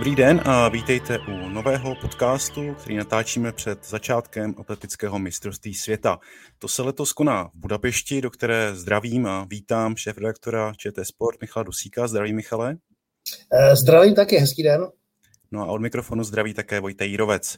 [0.00, 6.18] Dobrý den a vítejte u nového podcastu, který natáčíme před začátkem atletického mistrovství světa.
[6.58, 11.64] To se letos koná v Budapešti, do které zdravím a vítám šéf-redaktora ČT Sport Michala
[11.64, 12.08] Dusíka.
[12.08, 12.76] Zdravím, Michale.
[13.52, 14.86] Eh, zdravím taky, hezký den.
[15.50, 17.56] No a od mikrofonu zdraví také Vojta Jírovec.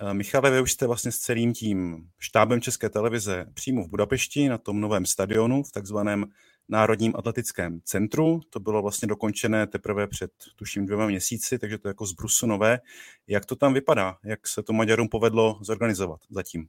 [0.00, 4.48] Eh, Michale, vy už jste vlastně s celým tím štábem České televize přímo v Budapešti
[4.48, 6.24] na tom novém stadionu v takzvaném
[6.68, 8.40] Národním atletickém centru.
[8.50, 12.78] To bylo vlastně dokončené teprve před, tuším, dvěma měsíci, takže to je jako zbrusu nové.
[13.26, 14.16] Jak to tam vypadá?
[14.24, 16.68] Jak se to Maďarům povedlo zorganizovat zatím?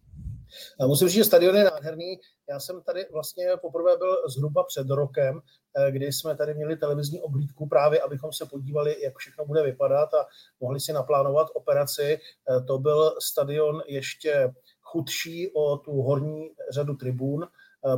[0.88, 2.19] Musím říct, že stadion je nádherný.
[2.49, 5.41] Já jsem tady vlastně poprvé byl zhruba před rokem,
[5.77, 10.13] eh, kdy jsme tady měli televizní oblídku právě, abychom se podívali, jak všechno bude vypadat
[10.13, 10.25] a
[10.59, 12.19] mohli si naplánovat operaci.
[12.19, 17.47] Eh, to byl stadion ještě chudší o tu horní řadu tribún,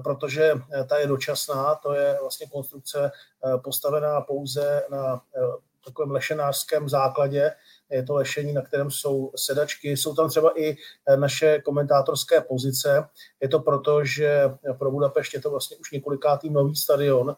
[0.04, 5.22] protože eh, ta je dočasná, to je vlastně konstrukce eh, postavená pouze na
[5.86, 7.52] takovém lešenářském základě.
[7.90, 10.76] Je to lešení, na kterém jsou sedačky, jsou tam třeba i
[11.16, 13.08] naše komentátorské pozice.
[13.42, 14.44] Je to proto, že
[14.80, 17.36] pro Budapešť je to vlastně už několikátý nový stadion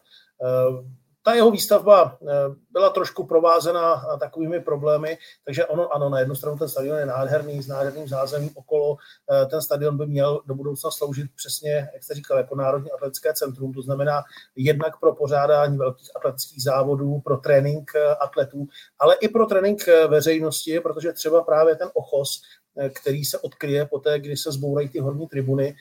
[1.22, 2.26] ta jeho výstavba eh,
[2.70, 7.06] byla trošku provázena eh, takovými problémy, takže ono, ano, na jednu stranu ten stadion je
[7.06, 8.96] nádherný, s nádherným zázemím okolo.
[9.32, 13.34] Eh, ten stadion by měl do budoucna sloužit přesně, jak jste říkal, jako Národní atletické
[13.34, 14.22] centrum, to znamená
[14.56, 18.66] jednak pro pořádání velkých atletických závodů, pro trénink atletů,
[18.98, 22.42] ale i pro trénink veřejnosti, protože třeba právě ten ochos,
[22.94, 25.74] který se odkryje poté, kdy se zbourají ty horní tribuny,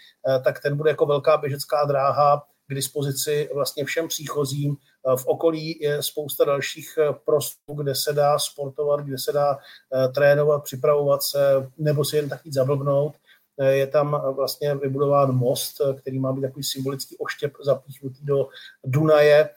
[0.43, 4.77] tak ten bude jako velká běžecká dráha k dispozici vlastně všem příchozím.
[5.15, 10.07] V okolí je spousta dalších eh, prostorů, kde se dá sportovat, kde se dá eh,
[10.07, 13.13] trénovat, připravovat se, nebo si jen tak jít zablbnout.
[13.59, 18.47] Eh, je tam vlastně vybudován most, který má být takový symbolický oštěp zapíchnutý do
[18.85, 19.49] Dunaje,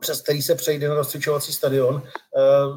[0.00, 2.02] přes který se přejde na rozcvičovací stadion.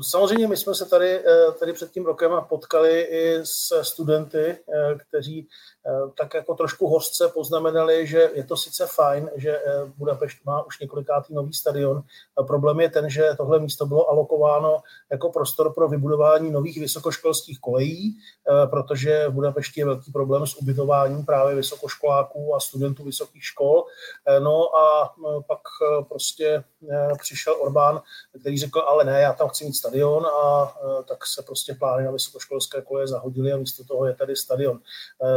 [0.02, 1.24] Samozřejmě my jsme se tady,
[1.60, 4.58] tady před tím rokem potkali i s studenty,
[5.08, 5.48] kteří
[6.18, 9.62] tak jako trošku hořce poznamenali, že je to sice fajn, že eh,
[9.98, 12.04] Budapešť má už několikátý nový stadion.
[12.48, 14.82] Problém je ten, že tohle místo bylo alokováno
[15.12, 20.56] jako prostor pro vybudování nových vysokoškolských kolejí, eh, protože v Budapešti je velký problém s
[20.56, 23.84] ubytováním právě vysokoškoláků a studentů vysokých škol.
[24.40, 25.14] No a
[25.48, 25.60] pak
[26.10, 26.64] prostě
[27.22, 28.02] přišel Orbán,
[28.40, 30.74] který řekl, ale ne, já tam chci mít stadion a
[31.08, 34.80] tak se prostě plány na vysokoškolské koleje zahodily a místo toho je tady stadion.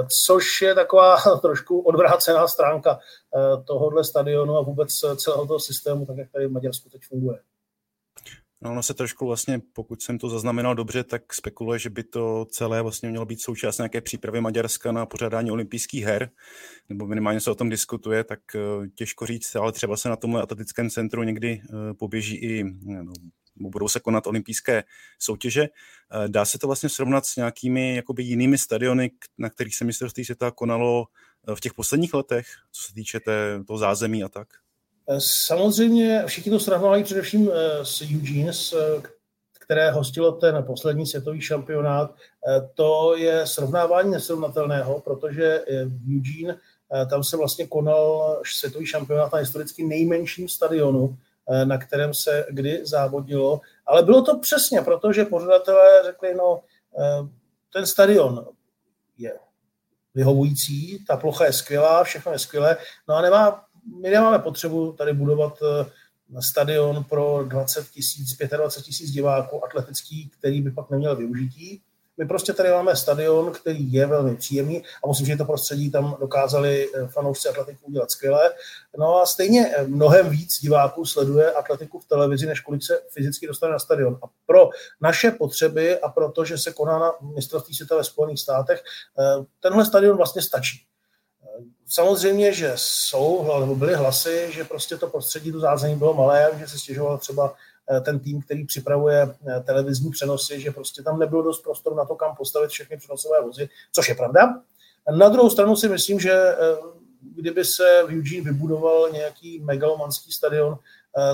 [0.08, 6.06] Co což je taková trošku odvrácená stránka eh, tohohle stadionu a vůbec celého toho systému,
[6.06, 7.38] tak jak tady v Maďarsku teď funguje.
[8.60, 12.46] No, ono se trošku vlastně, pokud jsem to zaznamenal dobře, tak spekuluje, že by to
[12.50, 16.30] celé vlastně mělo být součást nějaké přípravy Maďarska na pořádání olympijských her,
[16.88, 20.42] nebo minimálně se o tom diskutuje, tak eh, těžko říct, ale třeba se na tomhle
[20.42, 23.12] atletickém centru někdy eh, poběží i no,
[23.60, 24.84] budou se konat olympijské
[25.18, 25.62] soutěže.
[25.62, 30.24] Eh, dá se to vlastně srovnat s nějakými jakoby jinými stadiony, na kterých se mistrovství
[30.24, 31.06] světa konalo
[31.48, 34.48] eh, v těch posledních letech, co se týče té, toho zázemí a tak?
[35.08, 37.50] Eh, samozřejmě všichni to srovnávají především
[37.82, 38.52] s Eugene,
[39.60, 42.14] které hostilo ten poslední světový šampionát.
[42.74, 46.58] To je srovnávání nesrovnatelného, protože v Eugene
[47.10, 51.18] tam se vlastně konal světový šampionát na historicky nejmenším stadionu,
[51.64, 53.60] na kterém se kdy závodilo.
[53.86, 56.60] Ale bylo to přesně, protože pořadatelé řekli, no
[56.98, 57.28] eh,
[57.72, 58.46] ten stadion
[59.18, 59.32] je
[60.14, 62.76] vyhovující, ta plocha je skvělá, všechno je skvělé,
[63.08, 63.64] no a nemá,
[64.02, 65.90] my nemáme potřebu tady budovat eh,
[66.42, 71.82] stadion pro 20 tisíc, 25 tisíc diváků atletický, který by pak neměl využití.
[72.18, 76.16] My prostě tady máme stadion, který je velmi příjemný a musím, že to prostředí tam
[76.20, 78.52] dokázali eh, fanoušci atletiku udělat skvěle.
[78.98, 83.46] No a stejně eh, mnohem víc diváků sleduje atletiku v televizi, než kolik se fyzicky
[83.46, 84.18] dostane na stadion.
[84.22, 84.70] A pro
[85.00, 88.82] naše potřeby a proto, že se koná na mistrovství světa ve Spojených státech,
[89.18, 90.84] eh, tenhle stadion vlastně stačí.
[91.86, 96.68] Samozřejmě, že jsou, nebo byly hlasy, že prostě to prostředí do zázemí bylo malé, že
[96.68, 97.54] se stěžoval třeba
[98.00, 102.14] ten tým, který připravuje eh, televizní přenosy, že prostě tam nebylo dost prostoru na to,
[102.14, 104.62] kam postavit všechny přenosové vozy, což je pravda.
[105.18, 106.56] Na druhou stranu si myslím, že eh,
[107.34, 110.78] kdyby se v Eugene vybudoval nějaký megalomanský stadion,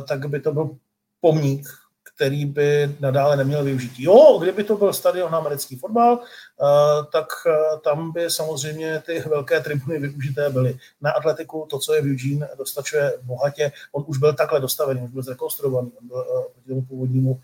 [0.09, 0.77] tak by to byl
[1.21, 1.69] pomník
[2.15, 4.03] který by nadále neměl využití.
[4.03, 6.67] Jo, kdyby to byl stadion na americký fotbal, eh,
[7.13, 10.79] tak eh, tam by samozřejmě ty velké tribuny využité byly.
[11.01, 13.73] Na atletiku to, co je v Eugene, dostačuje bohatě.
[13.93, 17.41] On už byl takhle dostavený, už byl zrekonstruovaný, on byl eh, proti tomu původnímu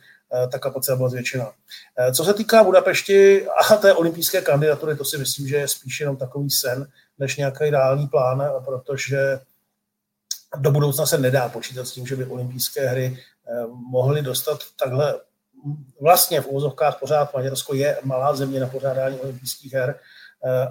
[0.53, 1.53] ta kapacita byla zvětšená.
[2.15, 6.17] Co se týká Budapešti a té olympijské kandidatury, to si myslím, že je spíš jenom
[6.17, 6.87] takový sen,
[7.19, 9.41] než nějaký reálný plán, protože
[10.59, 13.19] do budoucna se nedá počítat s tím, že by olympijské hry
[13.69, 15.21] mohli dostat takhle
[16.01, 20.01] vlastně v úvozovkách pořád Maďarsko je malá země na pořádání olympijských her,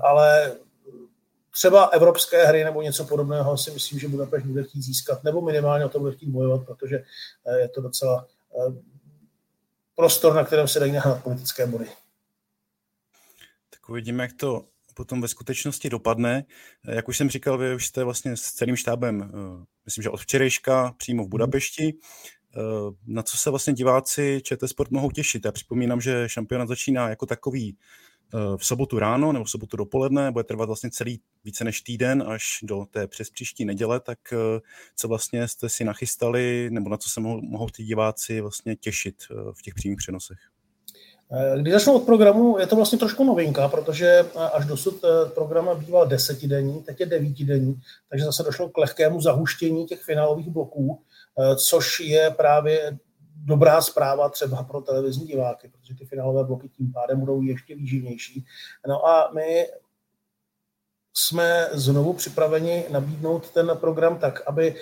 [0.01, 0.55] ale
[1.51, 5.85] třeba evropské hry nebo něco podobného si myslím, že Budapešť bude chtít získat, nebo minimálně
[5.85, 7.03] o to bude chtít bojovat, protože
[7.59, 8.27] je to docela
[9.95, 11.85] prostor, na kterém se dají nahrát politické body.
[13.69, 16.43] Tak uvidíme, jak to potom ve skutečnosti dopadne.
[16.87, 20.17] Jak už jsem říkal, vy už jste vlastně s celým štábem, eh, myslím, že od
[20.17, 21.29] včerejška přímo v mhm.
[21.29, 21.93] Budapešti.
[22.57, 25.45] Eh, na co se vlastně diváci ČT Sport mohou těšit?
[25.45, 27.77] Já připomínám, že šampionát začíná jako takový
[28.33, 32.23] eh, v sobotu ráno nebo v sobotu dopoledne, bude trvat vlastně celý více než týden
[32.27, 34.19] až do té přes příští neděle, tak
[34.95, 39.15] co vlastně jste si nachystali nebo na co se mohou, mohou ty diváci vlastně těšit
[39.53, 40.37] v těch přímých přenosech?
[41.31, 45.29] Eh, když začnu od programu, je to vlastně trošku novinka, protože eh, až dosud eh,
[45.29, 47.75] program býval desetidenní, teď je devítidenní,
[48.09, 51.01] takže zase došlo k lehkému zahuštění těch finálových bloků,
[51.55, 52.97] což je právě
[53.35, 58.45] dobrá zpráva třeba pro televizní diváky, protože ty finálové bloky tím pádem budou ještě výživnější.
[58.87, 59.67] No a my
[61.13, 64.75] jsme znovu připraveni nabídnout ten program tak, aby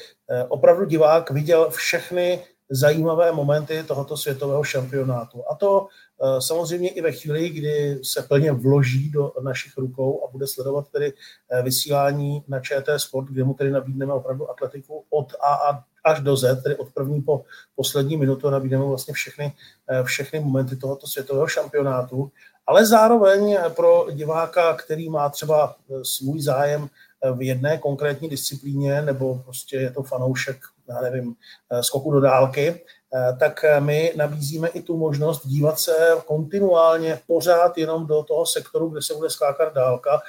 [0.49, 5.43] opravdu divák viděl všechny zajímavé momenty tohoto světového šampionátu.
[5.51, 10.31] A to eh, samozřejmě i ve chvíli, kdy se plně vloží do našich rukou a
[10.31, 11.13] bude sledovat tedy
[11.51, 16.37] eh, vysílání na ČT Sport, kde mu tedy nabídneme opravdu atletiku od A až do
[16.37, 17.43] Z, tedy od první po
[17.75, 19.53] poslední minutu nabídneme vlastně všechny,
[19.89, 22.31] eh, všechny momenty tohoto světového šampionátu,
[22.67, 26.89] ale zároveň pro diváka, který má třeba svůj zájem
[27.35, 30.57] v jedné konkrétní disciplíně, nebo prostě je to fanoušek
[30.89, 31.35] já nevím,
[31.71, 32.81] eh, skoku do dálky, eh,
[33.39, 35.95] tak eh, my nabízíme i tu možnost dívat se
[36.25, 40.21] kontinuálně pořád jenom do toho sektoru, kde se bude skákat dálka,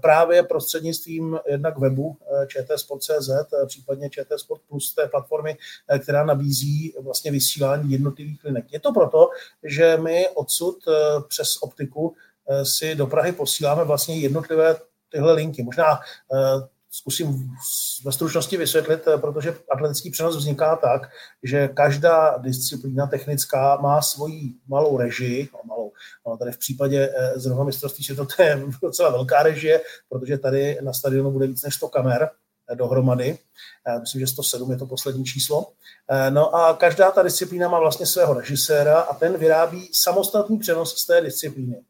[0.00, 3.30] právě prostřednictvím jednak webu čtsport.cz,
[3.66, 5.56] případně ČT Sport Plus té platformy,
[6.02, 8.72] která nabízí vlastně vysílání jednotlivých linek.
[8.72, 9.30] Je to proto,
[9.62, 10.76] že my odsud
[11.28, 12.14] přes optiku
[12.62, 14.76] si do Prahy posíláme vlastně jednotlivé
[15.08, 15.62] tyhle linky.
[15.62, 16.00] Možná
[16.92, 17.50] zkusím
[18.04, 21.02] ve stručnosti vysvětlit, eh, protože atletický přenos vzniká tak,
[21.42, 25.92] že každá disciplína technická má svoji malou režii, no malou,
[26.26, 30.78] no tady v případě eh, zrovna mistrovství světa to je docela velká režie, protože tady
[30.82, 32.30] na stadionu bude víc než 100 kamer
[32.70, 33.38] eh, dohromady.
[34.00, 35.66] Myslím, že 107 je to poslední číslo.
[36.30, 41.06] No a každá ta disciplína má vlastně svého režiséra a ten vyrábí samostatný přenos z
[41.06, 41.82] té disciplíny.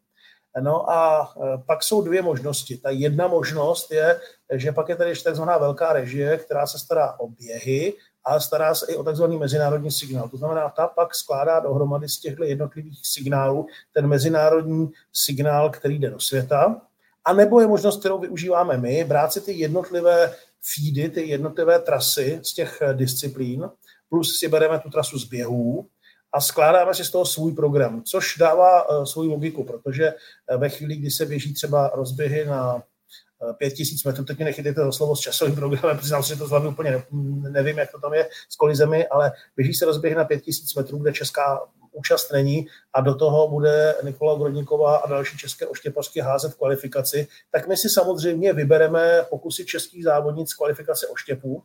[0.61, 1.33] No a
[1.67, 2.77] pak jsou dvě možnosti.
[2.77, 4.21] Ta jedna možnost je,
[4.53, 7.95] že pak je tady ještě takzvaná velká režie, která se stará o běhy
[8.25, 10.29] a stará se i o takzvaný mezinárodní signál.
[10.29, 16.11] To znamená, ta pak skládá dohromady z těchto jednotlivých signálů ten mezinárodní signál, který jde
[16.11, 16.81] do světa.
[17.25, 20.35] A nebo je možnost, kterou využíváme my, brát si ty jednotlivé
[20.75, 23.71] feedy, ty jednotlivé trasy z těch disciplín,
[24.09, 25.87] plus si bereme tu trasu z běhů,
[26.33, 30.69] a skládáme si z toho svůj program, což dává uh, svou logiku, protože uh, ve
[30.69, 32.83] chvíli, kdy se běží třeba rozběhy na
[33.59, 36.67] 5000 metrů, teď mi nechytejte za slovo s časovým programem, přiznám si, že to z
[36.69, 37.05] úplně ne,
[37.51, 41.13] nevím, jak to tam je s kolizemi, ale běží se rozběhy na 5000 metrů, kde
[41.13, 41.61] česká
[41.93, 47.69] účast není a do toho bude Nikola Grodníková a další české oštěpařky házet kvalifikaci, tak
[47.69, 51.63] my si samozřejmě vybereme pokusy českých závodnic kvalifikace oštěpů,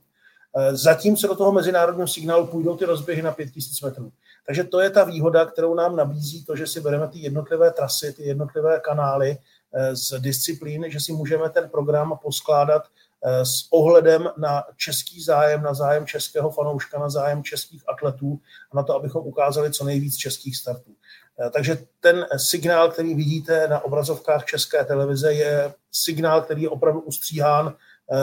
[0.71, 4.11] zatímco do toho mezinárodního signálu půjdou ty rozběhy na 5000 metrů.
[4.45, 8.13] Takže to je ta výhoda, kterou nám nabízí to, že si bereme ty jednotlivé trasy,
[8.13, 9.29] ty jednotlivé kanály.
[9.29, 9.37] eh,
[9.93, 12.83] z disciplín, že si můžeme ten program poskládat
[13.23, 18.39] eh, s ohledem na český zájem, na zájem českého fanouška, na zájem českých atletů
[18.71, 20.91] a na to, abychom ukázali co nejvíc českých startů.
[21.39, 26.99] Eh, takže ten signál, který vidíte na obrazovkách české televize, je signál, který je opravdu
[26.99, 27.75] ustříhán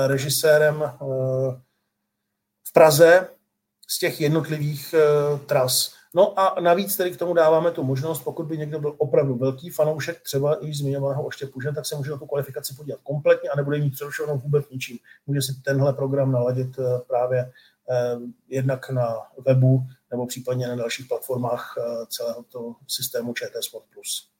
[0.06, 0.92] režisérem
[2.64, 3.28] v Praze
[3.88, 4.94] z těch jednotlivých
[5.46, 5.92] tras.
[6.14, 9.70] No a navíc tedy k tomu dáváme tu možnost, pokud by někdo byl opravdu velký
[9.70, 13.78] fanoušek třeba i zmiňovaného oštěpuže, tak se může na tu kvalifikaci podívat kompletně a nebude
[13.78, 14.98] mít přerušenou vůbec ničím.
[15.26, 17.52] Může si tenhle program naladit eh, právě
[17.90, 18.16] eh,
[18.48, 19.16] jednak na
[19.46, 23.84] webu nebo případně na dalších platformách eh, celého toho systému ČT Sport+.
[23.94, 24.33] Plus.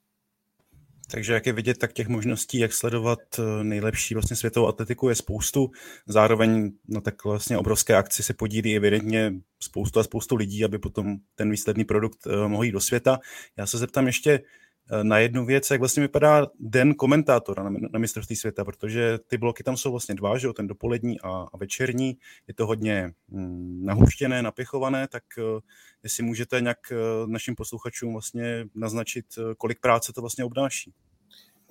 [1.11, 5.15] Takže jak je vidět, tak těch možností, jak sledovat eh, nejlepší vlastně světovou atletiku je
[5.15, 5.71] spoustu.
[6.07, 11.17] Zároveň na tak vlastně obrovské akci se podílí evidentně spoustu a spoustu lidí, aby potom
[11.35, 13.19] ten výsledný produkt eh, mohl jít do světa.
[13.57, 14.41] Já se zeptám ještě
[15.03, 19.63] na jednu věc, jak vlastně vypadá den komentátora na, na mistrovství světa, protože ty bloky
[19.63, 22.19] tam jsou vlastně dva, že jo, ten dopolední a, a večerní.
[22.49, 25.25] Je to hodně hm, nahuštěné, napěchované, tak
[26.03, 26.79] jestli můžete nějak
[27.27, 29.27] našim posluchačům vlastně naznačit,
[29.59, 30.93] kolik práce to vlastně obnáší.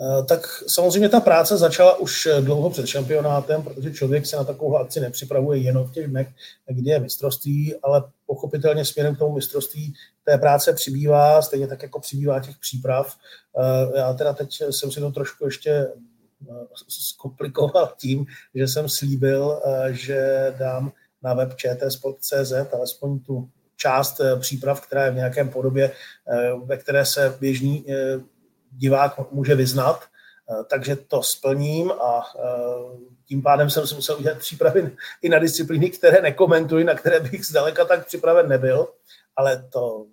[0.01, 4.43] Eh, tak samozřejmě ta práce začala už eh, dlouho před šampionátem, protože člověk se na
[4.43, 6.27] takovou akci nepřipravuje jenom v těch dnech,
[6.67, 11.99] kdy je mistrovství, ale pochopitelně směrem k tomu mistrovství té práce přibývá, stejně tak jako
[11.99, 13.17] přibývá těch příprav.
[13.59, 15.87] Eh, já teda teď jsem si to trošku ještě
[16.87, 20.91] zkomplikoval tím, že jsem slíbil, že dám
[21.23, 25.91] na web čtsport.cz alespoň tu část příprav, která je v nějakém podobě,
[26.65, 27.85] ve které se běžný
[28.77, 32.49] divák může vyznat, eh, takže to splním a eh,
[33.25, 37.45] tím pádem jsem si musel udělat přípravy i na disciplíny, které nekomentuji, na které bych
[37.45, 38.87] zdaleka tak připraven nebyl,
[39.35, 40.05] ale to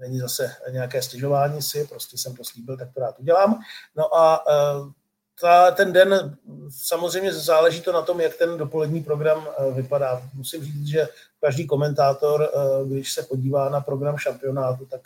[0.00, 3.60] není zase nějaké stěžování si, prostě jsem to slíbil, tak to rád udělám.
[3.96, 4.92] No a eh,
[5.40, 6.36] ta, ten den,
[6.84, 10.22] samozřejmě záleží to na tom, jak ten dopolední program vypadá.
[10.34, 11.08] Musím říct, že
[11.40, 12.50] každý komentátor,
[12.86, 15.00] když se podívá na program šampionátu, tak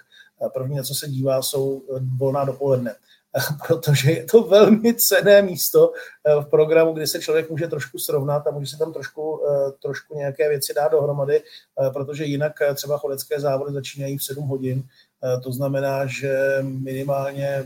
[0.53, 2.95] První, na co se dívá, jsou eh, volná dopoledne,
[3.69, 8.47] protože je to velmi cené místo eh, v programu, kdy se člověk může trošku srovnat
[8.47, 11.43] a může se tam trošku, eh, trošku nějaké věci dát dohromady,
[11.93, 14.83] protože jinak třeba chodecké závody začínají v 7 hodin.
[15.43, 17.64] To znamená, že minimálně,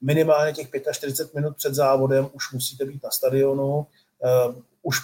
[0.00, 3.86] minimálně těch 45 minut před závodem už musíte být na stadionu.
[4.82, 4.98] Už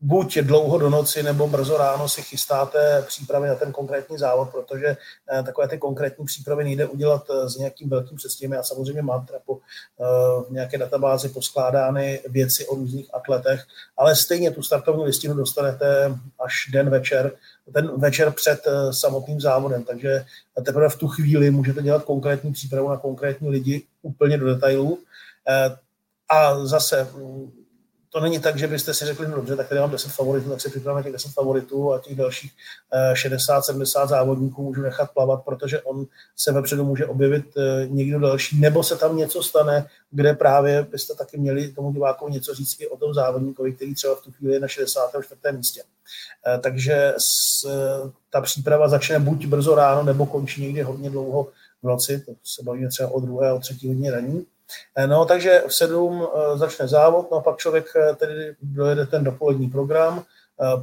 [0.00, 4.96] buď dlouho do noci nebo brzo ráno si chystáte přípravy na ten konkrétní závod, protože
[5.32, 8.52] eh, takové ty konkrétní přípravy nejde udělat eh, s nějakým velkým předstihem.
[8.52, 10.04] Já samozřejmě mám teda po eh,
[10.48, 13.64] v nějaké databázi poskládány věci o různých atletech,
[13.96, 17.32] ale stejně tu startovní listinu dostanete až den večer,
[17.72, 20.24] ten večer před samotným závodem, takže
[20.64, 24.98] teprve v tu chvíli můžete dělat konkrétní přípravu na konkrétní lidi úplně do detailů.
[26.28, 27.08] A zase
[28.12, 30.60] to není tak, že byste si řekli, no dobře, tak tady mám 10 favoritů, tak
[30.60, 32.52] si připravíme těch 10 favoritů a těch dalších
[33.12, 38.60] 60-70 eh, závodníků můžu nechat plavat, protože on se vepředu může objevit eh, někdo další,
[38.60, 42.88] nebo se tam něco stane, kde právě byste taky měli tomu divákovi něco říct i
[42.88, 45.56] o tom závodníkovi, který třeba v tu chvíli je na 64.
[45.56, 45.82] místě.
[46.46, 47.14] Eh, takže
[48.30, 51.48] ta příprava začne buď brzo ráno, nebo končí někdy hodně dlouho
[51.82, 54.46] v noci, to se bavíme třeba o druhé, o třetí hodině raní.
[54.96, 59.06] Eh, no, takže v sedm eh, začne závod, no a pak člověk eh, tedy dojede
[59.06, 60.24] ten dopolední program,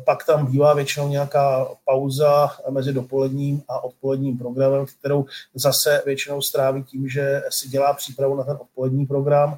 [0.06, 5.26] pak tam bývá většinou nějaká pauza mezi dopoledním a odpoledním programem, kterou
[5.56, 9.58] zase většinou stráví tím, že si dělá přípravu na ten odpolední program,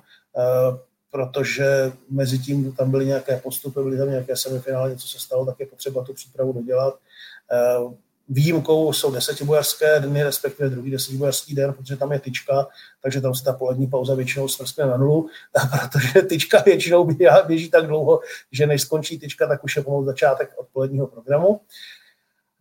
[1.12, 5.59] protože mezi tím tam byly nějaké postupy, byly tam nějaké semifinále, něco se stalo, tak
[5.59, 6.95] je potřeba tu přípravu dodělat.
[8.29, 12.67] Výjimkou jsou desetibojařské dny, respektive druhý desetibojařský den, protože tam je tyčka,
[13.01, 15.29] takže tam se ta polední pauza většinou smrskne na nulu,
[15.81, 17.09] protože tyčka většinou
[17.48, 18.19] běží tak dlouho,
[18.51, 21.62] že než skončí tyčka, tak už je pomalu začátek odpoledního programu.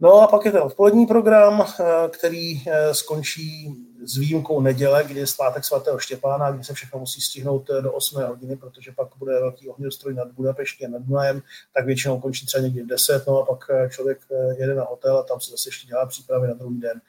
[0.01, 5.21] No a pak je ten odpolední program, eh, který eh, skončí s výjimkou neděle, kdy
[5.21, 9.09] je svátek svatého Štěpána, kdy se všechno musí stihnout eh, do 8 hodiny, protože pak
[9.17, 11.43] bude velký ohňostroj nad Budapeští a nad Dunajem,
[11.75, 14.19] tak většinou končí třeba někdy v 10, no a pak člověk
[14.59, 17.01] jede na hotel a tam se zase ještě dělá přípravy na druhý den.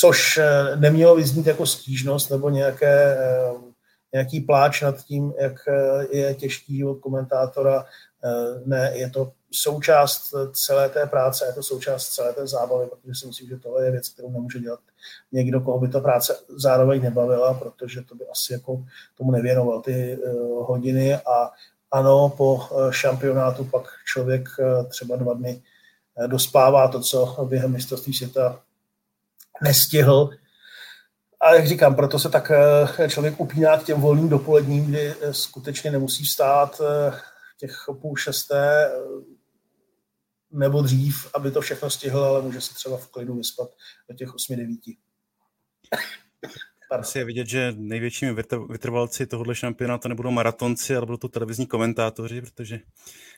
[0.00, 0.40] Což
[0.74, 3.18] nemělo vyznít jako stížnost nebo nějaké,
[4.12, 5.52] nějaký pláč nad tím, jak
[6.10, 7.86] je těžký život komentátora.
[8.64, 10.34] Ne, je to součást
[10.66, 13.90] celé té práce, je to součást celé té zábavy, protože si myslím, že tohle je
[13.90, 14.80] věc, kterou nemůže dělat
[15.32, 18.84] někdo, koho by ta práce zároveň nebavila, protože to by asi jako
[19.18, 21.50] tomu nevěnoval ty uh, hodiny a
[21.90, 25.62] ano, po uh, šampionátu pak člověk uh, třeba dva dny
[26.26, 28.60] dospává to, co během mistrovství světa
[29.62, 30.30] nestihl.
[31.40, 32.52] A jak říkám, proto se tak
[33.08, 36.80] člověk upíná k těm volným dopoledním, kdy skutečně nemusí vstát
[37.58, 38.90] těch půl šesté,
[40.52, 43.68] nebo dřív, aby to všechno stihl, ale může se třeba v klidu vyspat
[44.08, 44.78] do těch 8-9.
[46.90, 48.34] Asi je vidět, že největšími
[48.70, 52.80] vytrvalci tohohle šampionátu nebudou maratonci, ale budou to televizní komentátoři, protože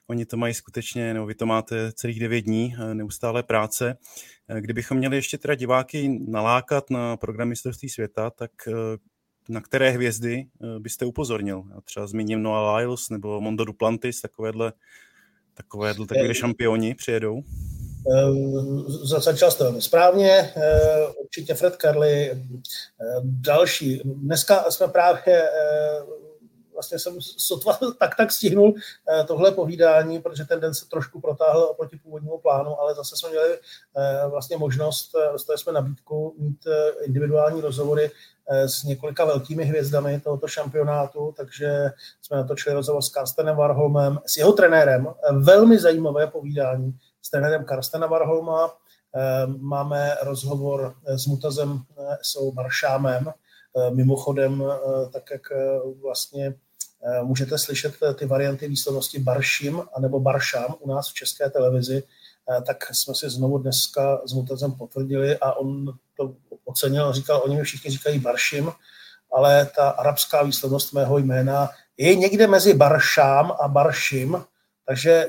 [0.07, 3.97] oni to mají skutečně, nebo vy to máte celých 9 dní, eh, neustále práce.
[4.49, 8.73] Eh, kdybychom měli ještě teda diváky nalákat na program mistrovství světa, tak eh,
[9.49, 10.47] na které hvězdy
[10.79, 11.65] byste upozornil?
[11.75, 14.73] Já třeba zmíním Noah Lyles nebo Mondo Duplantis, takovéhle
[15.55, 17.43] Takové, takové šampioni přijedou?
[19.03, 22.37] Začal jste velmi správně, eh, určitě Fred Carly, eh,
[23.23, 24.01] další.
[24.05, 26.03] Dneska jsme právě eh,
[26.73, 28.75] vlastně jsem sotva tak tak stihnul
[29.27, 33.59] tohle povídání, protože ten den se trošku protáhl oproti původnímu plánu, ale zase jsme měli
[34.31, 36.65] vlastně možnost, dostali jsme nabídku mít
[37.05, 41.91] individuální rozhovory Eh, s několika velkými hvězdami tohoto šampionátu, takže
[42.23, 47.65] jsme natočili rozhovor s Karstenem Warholmem, s jeho trenérem, eh, velmi zajímavé povídání s trenérem
[47.65, 48.71] Karstena Warholma,
[49.15, 51.81] eh, máme rozhovor s Mutazem
[52.23, 52.53] S.O.
[52.53, 53.33] Maršámem,
[53.91, 54.65] Mimochodem,
[55.13, 55.43] tak jak
[56.03, 56.55] vlastně
[57.23, 62.03] můžete slyšet ty varianty výslovnosti Baršim anebo Baršám u nás v české televizi,
[62.67, 67.63] tak jsme si znovu dneska s Mutazem potvrdili a on to ocenil, říkal, oni mi
[67.63, 68.73] všichni říkají Baršim,
[69.33, 74.45] ale ta arabská výslovnost mého jména je někde mezi Baršám a Baršim,
[74.87, 75.29] takže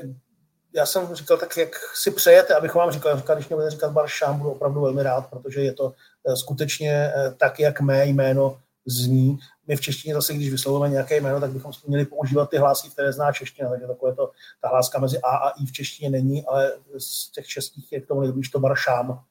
[0.74, 3.92] já jsem říkal, tak jak si přejete, abych vám říkal, říkal když mě bude říkat
[3.92, 5.92] Baršám, budu opravdu velmi rád, protože je to
[6.28, 9.38] eh, skutečně eh, tak, jak mé jméno zní.
[9.66, 13.12] My v češtině zase, když vyslovujeme nějaké jméno, tak bychom měli používat ty hlásky, které
[13.12, 16.72] zná čeština, takže takové to, ta hláska mezi A a I v češtině není, ale
[16.98, 19.24] z těch českých je k tomu nejblíž to Baršám.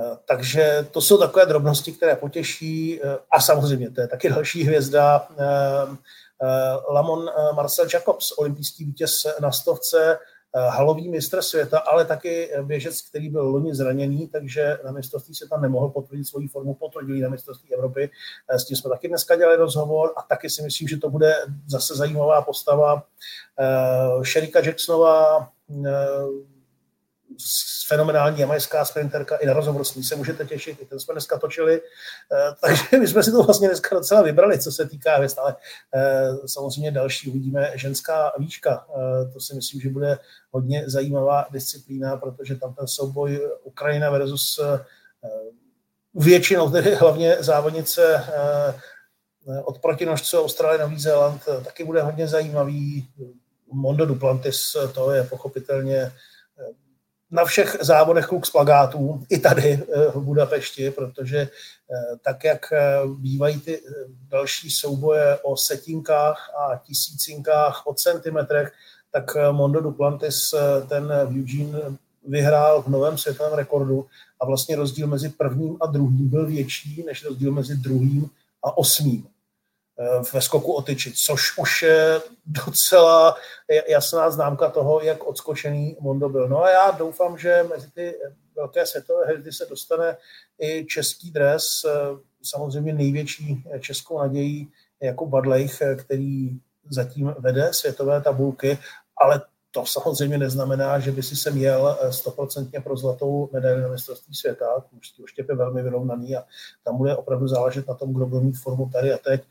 [0.00, 5.28] Eh, takže to jsou takové drobnosti, které potěší a samozřejmě to je taky další hvězda
[6.90, 10.18] Lamon Marcel Jacobs, olympijský vítěz na stovce,
[10.56, 15.56] Eh, halový mistr světa, ale taky běžec, který byl loni zraněný, takže na mistrovství světa
[15.56, 18.10] nemohl potvrdit svoji formu, potvrdili na mistrovství Evropy.
[18.48, 21.34] Eh, s tím jsme taky dneska dělali rozhovor a taky si myslím, že to bude
[21.66, 23.02] zase zajímavá postava.
[23.58, 25.48] Eh, Sherika Jacksonová,
[27.88, 31.38] fenomenální jamajská sprinterka, i na rozhovor s ní se můžete těšit, i ten jsme dneska
[31.38, 31.80] točili,
[32.32, 35.56] eh, takže my jsme si to vlastně dneska docela vybrali, co se týká hvězd, ale
[35.94, 40.18] eh, samozřejmě další uvidíme ženská výška, eh, to si myslím, že bude
[40.50, 44.60] hodně zajímavá disciplína, protože tam ten souboj Ukrajina versus
[46.14, 48.24] většinou tedy hlavně závodnice
[49.64, 53.08] od protinožců Austrálie, Nový Zéland taky bude hodně zajímavý.
[53.72, 54.60] Mondo Duplantis,
[54.94, 56.12] to je pochopitelně
[57.32, 62.72] na všech závodech kluk z plagátů, i tady eh, v Budapešti, protože eh, tak, jak
[62.72, 63.82] eh, bývají ty
[64.28, 68.72] další souboje o setinkách a tisícinkách, o centimetrech,
[69.12, 70.54] tak Mondo Duplantis
[70.88, 71.78] ten Eugene
[72.28, 74.06] vyhrál v novém světovém rekordu
[74.40, 78.30] a vlastně rozdíl mezi prvním a druhým byl větší než rozdíl mezi druhým
[78.64, 79.26] a osmým.
[80.02, 83.36] Eh, ve skoku o tyči, což už je docela
[83.88, 86.48] jasná známka toho, jak odskočený Mondo byl.
[86.48, 88.14] No a já doufám, že mezi ty
[88.56, 90.16] velké světové hvězdy se dostane
[90.58, 91.90] i český dres, eh,
[92.42, 94.68] samozřejmě největší českou nadějí
[95.02, 96.50] jako Badlejch, eh, který
[96.90, 98.78] zatím vede světové tabulky,
[99.16, 104.34] ale to samozřejmě neznamená, že by si sem jel stoprocentně pro zlatou medaili na mistrovství
[104.34, 104.84] světa.
[104.92, 106.44] Mužský oštěp je velmi vyrovnaný a
[106.84, 109.42] tam bude opravdu záležet na tom, kdo bude mít formu tady a teď.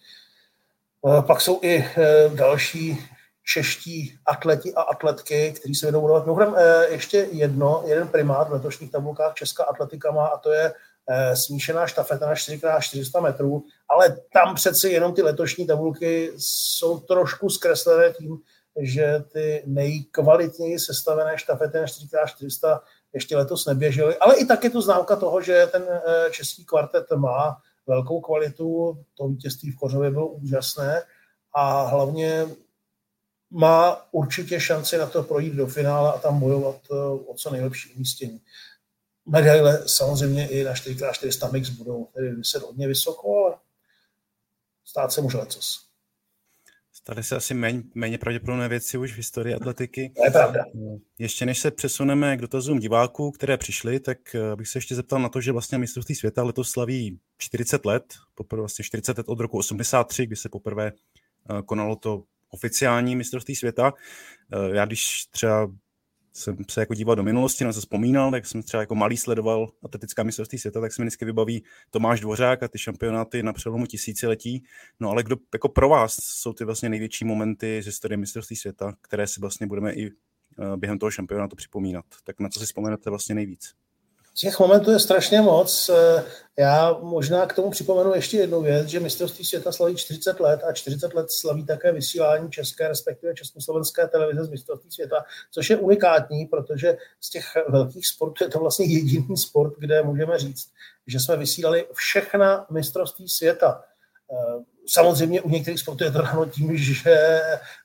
[1.28, 2.98] Pak jsou i e, další
[3.54, 6.26] čeští atleti a atletky, kteří se vedou budovat.
[6.26, 10.74] Mimochodem e, ještě jedno, jeden primát v letošních tabulkách Česká atletika má a to je
[11.34, 18.14] smíšená štafeta na 4x400 metrů, ale tam přeci jenom ty letošní tabulky jsou trošku zkreslené
[18.14, 18.38] tím,
[18.82, 22.80] že ty nejkvalitněji sestavené štafety na 4x400
[23.14, 25.84] ještě letos neběžely, ale i tak je to známka toho, že ten
[26.32, 27.58] český kvartet má
[27.88, 31.04] velkou kvalitu, to vítězství v Kořově bylo úžasné
[31.54, 32.46] a hlavně
[33.52, 37.94] má určitě šanci na to projít do finále a tam bojovat eh, o co nejlepší
[37.94, 38.42] umístění.
[39.26, 43.56] Medaile samozřejmě i na 4x400 mix budou tedy vyset hodně vysoko, ale
[44.86, 45.92] stát se může lecos.
[46.94, 50.12] Staly se asi méně, méně pravděpodobné věci už v historii atletiky.
[50.16, 50.66] To je pravda.
[51.20, 55.20] Ještě než se přesuneme k dotazům diváků, které přišly, tak eh, bych se ještě zeptal
[55.20, 59.40] na to, že vlastně mistrovství světa letos slaví 40 let, poprvé vlastně 40 let od
[59.40, 63.94] roku 83, kdy se poprvé eh, konalo to oficiální mistrovství světa.
[64.54, 65.72] Eh, já když třeba
[66.34, 69.70] jsem se jako díval do minulosti, na se vzpomínal, tak jsem třeba jako malý sledoval
[69.84, 73.86] atletická mistrovství světa, tak se mi vždycky vybaví Tomáš Dvořák a ty šampionáty na přelomu
[73.86, 74.64] tisíciletí.
[75.00, 78.96] No ale kdo jako pro vás jsou ty vlastně největší momenty z historie mistrovství světa,
[79.02, 82.06] které si vlastně budeme i eh, během toho šampionátu připomínat?
[82.24, 83.81] Tak na co si vzpomenete vlastně nejvíc?
[84.42, 85.90] Těch momentů je strašně moc.
[85.90, 86.24] Eh,
[86.60, 90.74] já možná k tomu připomenu ještě jednu věc, že mistrovství světa slaví 40 let a
[90.74, 96.46] 40 let slaví také vysílání české, respektive československé televize z mistrovství světa, což je unikátní,
[96.46, 100.68] protože z těch velkých sportů je to vlastně jediný sport, kde můžeme říct,
[101.08, 103.84] že jsme vysílali všechna mistrovství světa.
[104.32, 107.42] Eh, samozřejmě u některých sportů je to dáno tím, že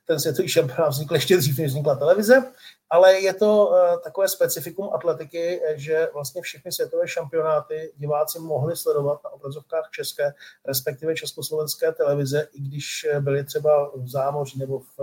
[0.07, 2.43] ten světový šampionát vznikl ještě dřív, než vznikla televize,
[2.91, 9.21] ale je to uh, takové specifikum atletiky, že vlastně všechny světové šampionáty diváci mohli sledovat
[9.25, 10.35] na obrazovkách české,
[10.67, 14.99] respektive československé televize, i když byli třeba v zámoří nebo v,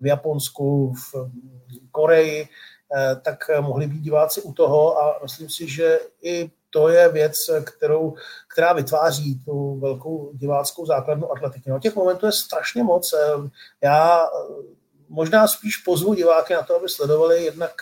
[0.00, 1.30] v Japonsku, v
[1.90, 7.08] Koreji, uh, tak mohli být diváci u toho a myslím si, že i to je
[7.08, 8.14] věc, kterou,
[8.54, 11.70] která vytváří tu velkou diváckou základnu atletiky.
[11.70, 13.14] No, těch momentů je strašně moc.
[13.82, 14.28] Já
[15.10, 17.72] možná spíš pozvu diváky na to, aby sledovali jednak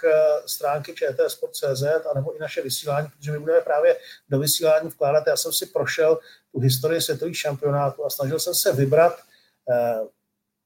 [0.46, 3.96] stránky čtsport.cz a nebo i naše vysílání, protože my budeme právě
[4.28, 5.24] do vysílání vkládat.
[5.26, 6.18] Já jsem si prošel
[6.52, 9.18] tu historii světových šampionátů a snažil jsem se vybrat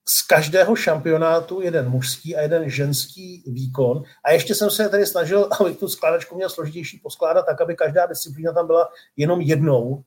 [0.08, 4.02] z každého šampionátu jeden mužský a jeden ženský výkon.
[4.24, 8.06] A ještě jsem se tady snažil, aby tu skládačku měl složitější poskládat, tak aby každá
[8.06, 10.02] disciplína tam byla jenom jednou.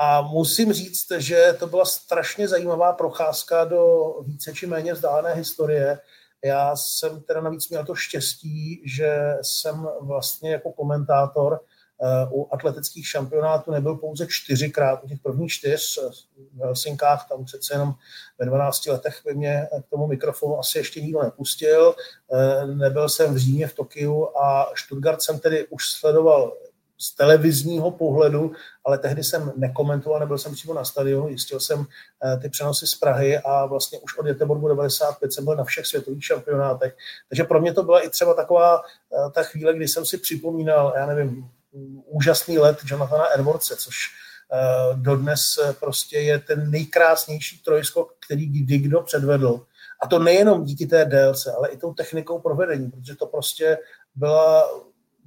[0.00, 6.00] A musím říct, že to byla strašně zajímavá procházka do více či méně vzdálené historie.
[6.44, 11.60] Já jsem teda navíc měl to štěstí, že jsem vlastně jako komentátor
[12.02, 16.10] Eh, u atletických šampionátů nebyl pouze čtyřikrát, u těch prvních čtyř eh,
[16.56, 17.94] v Helsinkách, tam přece jenom
[18.38, 21.94] ve 12 letech by mě k tomu mikrofonu asi ještě nikdo nepustil.
[22.32, 26.56] Eh, nebyl jsem v Římě, v Tokiu a Stuttgart jsem tedy už sledoval
[26.98, 28.52] z televizního pohledu,
[28.84, 31.86] ale tehdy jsem nekomentoval, nebyl jsem přímo na stadionu, jistil jsem
[32.42, 36.24] ty přenosy z Prahy a vlastně už od Jeteborgu 95 jsem byl na všech světových
[36.24, 36.96] šampionátech.
[37.28, 38.82] Takže pro mě to byla i třeba taková
[39.32, 41.50] ta chvíle, kdy jsem si připomínal, já nevím,
[42.06, 43.96] úžasný let Jonathana Edwardse, což
[44.52, 49.66] eh, dodnes eh, prostě je ten nejkrásnější trojskok, který kdy kdo předvedl.
[50.02, 53.78] A to nejenom díky té délce, ale i tou technikou provedení, protože to prostě
[54.14, 54.70] byla,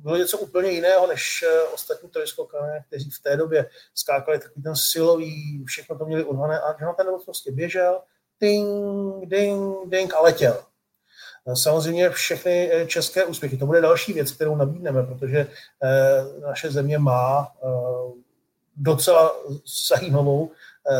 [0.01, 4.75] bylo něco úplně jiného než eh, ostatní trojskokané, kteří v té době skákali takový ten
[4.75, 8.01] silový, všechno to měli odhané a Jonathan Edwards prostě běžel,
[8.39, 10.63] ding, ding, ding a letěl.
[11.53, 13.57] Samozřejmě všechny eh, české úspěchy.
[13.57, 15.47] To bude další věc, kterou nabídneme, protože
[15.83, 17.67] eh, naše země má eh,
[18.77, 19.35] docela
[19.89, 20.51] zajímavou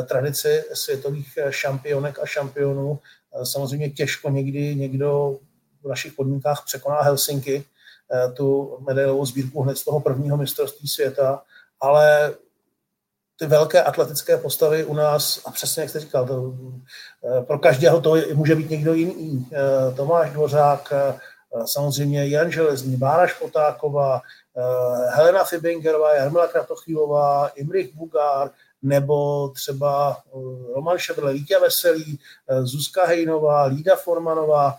[0.06, 3.00] tradici světových šampionek a šampionů.
[3.44, 5.40] Samozřejmě těžko někdy někdo
[5.84, 7.64] v našich podmínkách překoná Helsinky,
[8.34, 11.42] tu medailovou sbírku hned z toho prvního mistrovství světa,
[11.80, 12.34] ale
[13.42, 16.54] ty velké atletické postavy u nás, a přesně jak jste říkal, to,
[17.26, 19.48] eh, pro každého to může být někdo jiný.
[19.52, 21.14] Eh, Tomáš Dvořák, eh,
[21.66, 24.22] samozřejmě Jan Železný, Bára Špotáková,
[25.10, 28.50] Helena Fibingerová, Jarmila Kratochvílová, Imrich Bugár,
[28.82, 30.18] nebo třeba
[30.76, 32.20] Roman Šebrle, Vítě Veselý,
[32.64, 34.76] Zuzka Hejnová, Lída Formanová.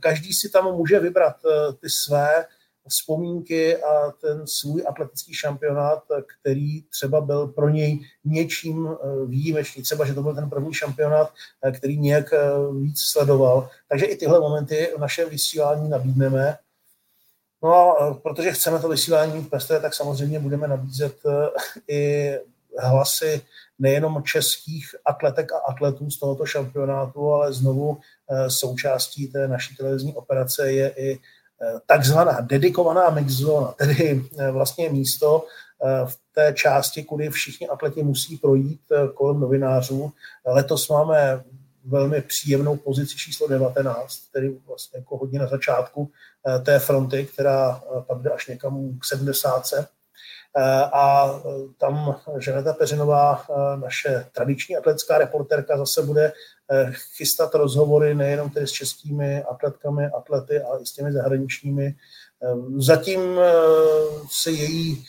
[0.00, 1.36] Každý si tam může vybrat
[1.80, 2.44] ty své
[2.88, 6.02] vzpomínky a ten svůj atletický šampionát,
[6.40, 9.82] který třeba byl pro něj něčím eh, výjimečný.
[9.82, 11.32] Třeba, že to byl ten první šampionát,
[11.64, 12.38] eh, který nějak eh,
[12.80, 13.68] víc sledoval.
[13.88, 16.56] Takže i tyhle momenty v našem vysílání nabídneme.
[17.62, 21.16] No a protože chceme to vysílání mít pestré, tak samozřejmě budeme nabízet
[21.88, 22.32] i
[22.78, 23.42] hlasy
[23.78, 27.98] nejenom českých atletek a atletů z tohoto šampionátu, ale znovu
[28.48, 31.20] součástí té naší televizní operace je i
[31.86, 35.46] takzvaná dedikovaná mixzona, tedy eh, vlastně místo
[35.84, 40.12] eh, v té části, kudy všichni atleti musí projít eh, kolem novinářů.
[40.46, 41.44] Letos máme
[41.84, 46.10] velmi příjemnou pozici číslo 19, tedy vlastně jako hodně na začátku
[46.64, 49.62] té fronty, která pak jde až někam k 70.
[50.92, 51.34] A
[51.78, 53.44] tam Ženeta Peřinová,
[53.76, 56.32] naše tradiční atletická reporterka, zase bude
[56.70, 61.86] Eh, chystat rozhovory nejenom tedy s českými atletkami, atlety, ale i s těmi zahraničními.
[61.86, 63.52] Eh, zatím eh,
[64.30, 65.04] se její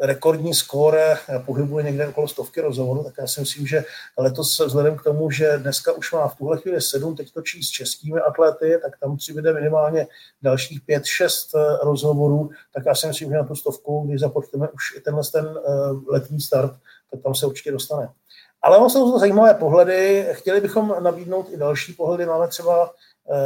[0.00, 3.84] rekordní skóre pohybuje někde okolo stovky rozhovorů, tak já si myslím, že
[4.18, 7.70] letos vzhledem k tomu, že dneska už má v tuhle chvíli sedm, teď točí s
[7.70, 10.06] českými atlety, tak tam přibude minimálně
[10.42, 11.50] dalších pět, šest
[11.82, 15.58] rozhovorů, tak já si myslím, že na tu stovku, když započteme už i tenhle ten
[16.08, 16.72] letní start,
[17.10, 18.08] tak tam se určitě dostane.
[18.62, 20.28] Ale ono jsou to zajímavé pohledy.
[20.32, 22.26] Chtěli bychom nabídnout i další pohledy.
[22.26, 22.90] Máme třeba
[23.30, 23.36] eh,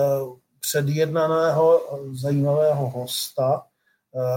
[0.61, 1.81] předjednaného
[2.13, 3.70] zajímavého hosta eh,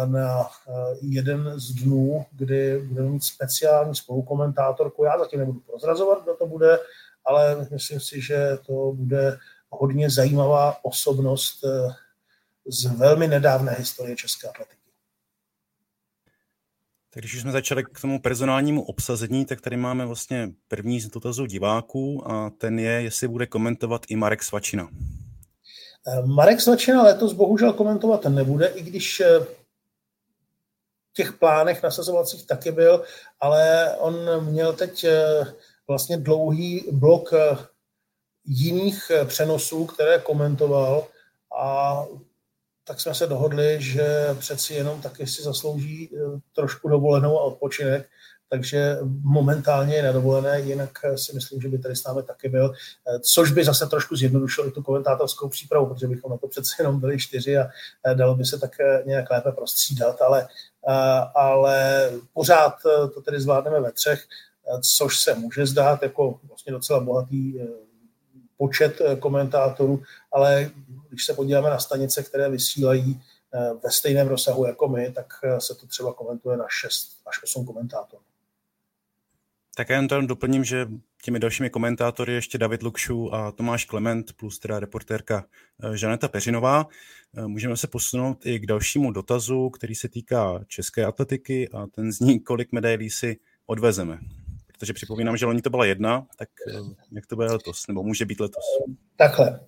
[0.06, 5.04] na eh, jeden z dnů, kdy budeme mít speciální spolukomentátorku.
[5.04, 6.80] Já zatím nebudu prozrazovat, kdo to bude,
[7.26, 9.38] ale myslím si, že to bude
[9.70, 11.66] hodně zajímavá osobnost
[12.66, 14.84] z velmi nedávné historie České atletiky.
[17.14, 21.08] Tak když už jsme začali k tomu personálnímu obsazení, tak tady máme vlastně první z
[21.08, 24.90] dotazů diváků a ten je, jestli bude komentovat i Marek Svačina.
[26.08, 29.46] Eh, Marek Svačina letos bohužel komentovat nebude, i když eh,
[31.13, 33.04] těch plánech nasazovacích taky byl,
[33.39, 35.45] ale on měl teď eh,
[35.88, 37.34] vlastně dlouhý blok
[38.45, 41.08] jiných přenosů, které komentoval
[41.60, 42.04] a
[42.84, 48.10] tak jsme se dohodli, že přeci jenom taky si zaslouží eh, trošku dovolenou a odpočinek,
[48.54, 52.74] takže momentálně je nedovolené, jinak eh, si myslím, že by tady s námi taky byl,
[52.74, 56.76] eh, což by zase trošku zjednodušilo i tu komentátorskou přípravu, protože bychom na to přece
[56.80, 57.68] jenom byli čtyři a
[58.13, 58.72] dalo by se tak
[59.06, 60.48] nějak lépe prostřídat, ale,
[61.36, 62.74] ale pořád
[63.13, 64.24] to tedy zvládneme ve třech,
[64.98, 67.54] což se může zdát jako vlastně docela bohatý
[68.58, 70.70] počet komentátorů, ale
[71.10, 73.22] když se podíváme na stanice, které vysílají
[73.84, 78.24] ve stejném rozsahu jako my, tak se to třeba komentuje na 6 až 8 komentátorů.
[79.76, 80.88] Tak já jen to doplním, že
[81.24, 85.46] těmi dalšími komentátory ještě David Lukšu a Tomáš Klement plus teda reportérka
[85.84, 86.88] eh, Žaneta Peřinová.
[87.38, 92.12] Eh, můžeme se posunout i k dalšímu dotazu, který se týká české atletiky a ten
[92.12, 94.20] zní, kolik medailí si odvezeme.
[94.68, 96.80] Protože připomínám, že loni to byla jedna, tak eh,
[97.12, 98.64] jak to bude letos, nebo může být letos?
[99.16, 99.60] Takhle.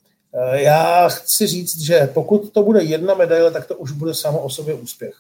[0.52, 4.50] Já chci říct, že pokud to bude jedna medaile, tak to už bude samo o
[4.50, 5.16] sobě úspěch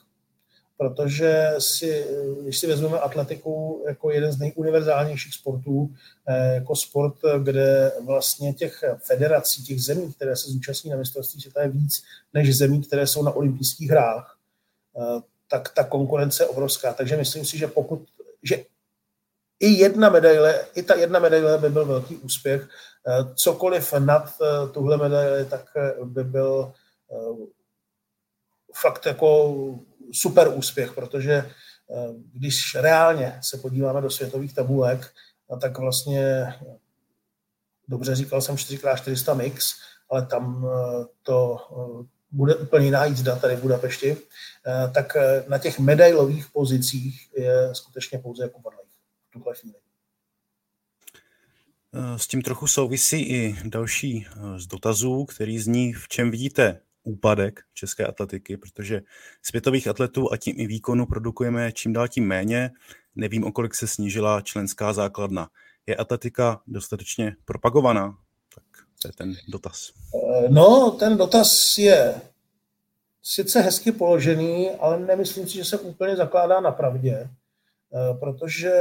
[0.77, 2.05] protože si,
[2.41, 5.89] když si vezmeme atletiku jako jeden z nejuniverzálnějších sportů,
[6.27, 11.61] eh, jako sport, kde vlastně těch federací, těch zemí, které se zúčastní na mistrovství světa
[11.61, 14.37] je víc než zemí, které jsou na olympijských hrách,
[14.97, 16.93] eh, tak ta konkurence je obrovská.
[16.93, 18.07] Takže myslím si, že pokud,
[18.43, 18.65] že
[19.59, 22.67] i jedna medaile, i ta jedna medaile by byl velký úspěch.
[23.07, 24.33] Eh, cokoliv nad
[24.71, 25.65] tuhle medaili, tak
[26.03, 26.73] by byl
[28.75, 29.55] fakt jako
[30.11, 35.13] super úspěch, protože eh, když reálně se podíváme do světových tabulek,
[35.49, 36.53] no tak vlastně,
[37.87, 39.73] dobře říkal jsem 4x400 mix,
[40.09, 44.17] ale tam eh, to eh, bude úplně jiná jízda tady v Budapešti,
[44.93, 45.13] tak
[45.47, 48.73] na těch medailových pozicích je skutečně pouze jako Van
[49.29, 49.75] v tuhle chvíli.
[52.17, 58.05] S tím trochu souvisí i další z dotazů, který zní, v čem vidíte úpadek české
[58.05, 59.01] atletiky, protože
[59.41, 62.71] světových atletů a tím i výkonu produkujeme čím dál tím méně.
[63.15, 65.49] Nevím, o kolik se snížila členská základna.
[65.85, 68.17] Je atletika dostatečně propagovaná?
[68.55, 68.63] Tak
[69.01, 69.89] to je ten dotaz.
[70.15, 72.21] Eh, no, ten dotaz je
[73.23, 78.71] sice hezky položený, ale nemyslím si, že se úplně zakládá na pravdě, eh, protože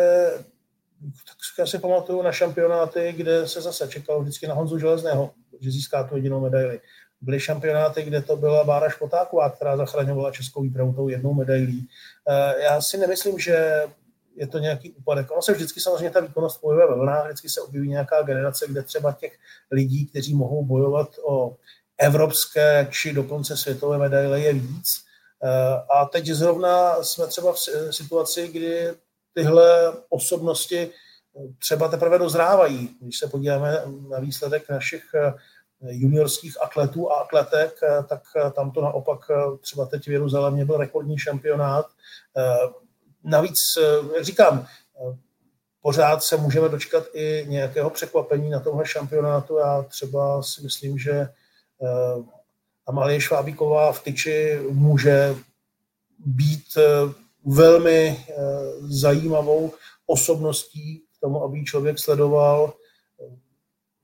[1.57, 6.05] tak si pamatuju na šampionáty, kde se zase čekalo vždycky na Honzu Železného, že získá
[6.05, 6.81] tu jedinou medaili.
[7.25, 11.89] Byly šampionáty, kde to byla Bára Špotáková, která zachraňovala českou výpravu tou jednou medailí.
[12.29, 13.83] Eh, já si nemyslím, že
[14.37, 15.31] je to nějaký úpadek.
[15.31, 18.83] Ono se vždycky samozřejmě ta výkonnost pohybuje ve vlnách, vždycky se objeví nějaká generace, kde
[18.83, 19.33] třeba těch
[19.71, 21.57] lidí, kteří mohou bojovat o
[21.99, 25.05] evropské či dokonce světové medaile je víc.
[25.45, 27.59] Eh, a teď zrovna jsme třeba v
[27.91, 28.95] situaci, kdy
[29.35, 30.91] tyhle osobnosti
[31.59, 32.97] třeba teprve dozrávají.
[33.01, 35.05] Když se podíváme na výsledek našich
[35.91, 40.65] juniorských atletů a atletek, eh, tak eh, tam to naopak eh, třeba teď v Jeruzalémě
[40.65, 41.87] byl rekordní šampionát.
[43.25, 43.59] Navíc,
[44.15, 44.67] jak říkám,
[45.83, 49.57] pořád se můžeme dočkat i nějakého překvapení na tomhle šampionátu.
[49.59, 51.29] Já třeba si myslím, že
[52.87, 55.35] Amalie Švábíková v tyči může
[56.19, 56.79] být
[57.45, 58.27] velmi
[58.81, 59.73] zajímavou
[60.07, 62.73] osobností k tomu, aby člověk sledoval.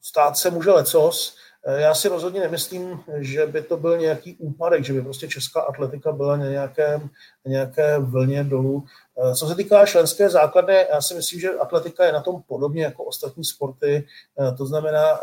[0.02, 4.92] Stát se může lecos, já si rozhodně nemyslím, že by to byl nějaký úpadek, že
[4.92, 7.00] by prostě česká atletika byla na nějaké,
[7.46, 8.84] nějaké vlně dolů.
[9.18, 12.84] Eh, co se týká členské základny, já si myslím, že atletika je na tom podobně
[12.84, 14.06] jako ostatní sporty.
[14.40, 15.20] Eh, to znamená,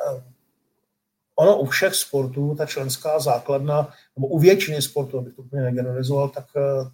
[1.36, 6.30] ono u všech sportů, ta členská základna, nebo u většiny sportů, abych to úplně negeneralizoval,
[6.30, 6.46] tak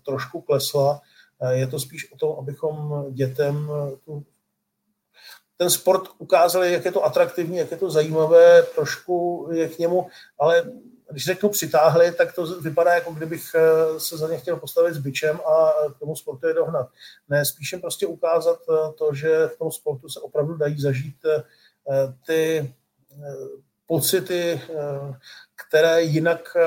[0.06, 1.02] trošku klesla.
[1.50, 3.72] Je to spíš o tom, abychom dětem
[4.06, 4.26] tu
[5.64, 10.08] ten sport ukázali, jak je to atraktivní, jak je to zajímavé, trošku je k němu,
[10.40, 10.64] ale
[11.12, 14.98] když řeknu přitáhli, tak to vypadá, jako kdybych eh, se za ně chtěl postavit s
[14.98, 16.90] bičem a k tomu sportu je dohnat.
[17.30, 21.44] Ne, spíše prostě ukázat eh, to, že v tom sportu se opravdu dají zažít eh,
[22.28, 22.74] ty
[23.88, 24.62] pocity,
[25.68, 26.58] které jinak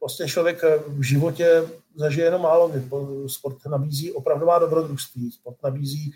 [0.00, 2.72] vlastně člověk v životě zažije jenom málo.
[3.26, 6.12] Sport nabízí opravdová dobrodružství, sport nabízí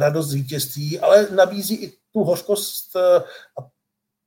[0.00, 3.16] radost z vítězství, ale nabízí i tu hořkost eh,
[3.58, 3.68] a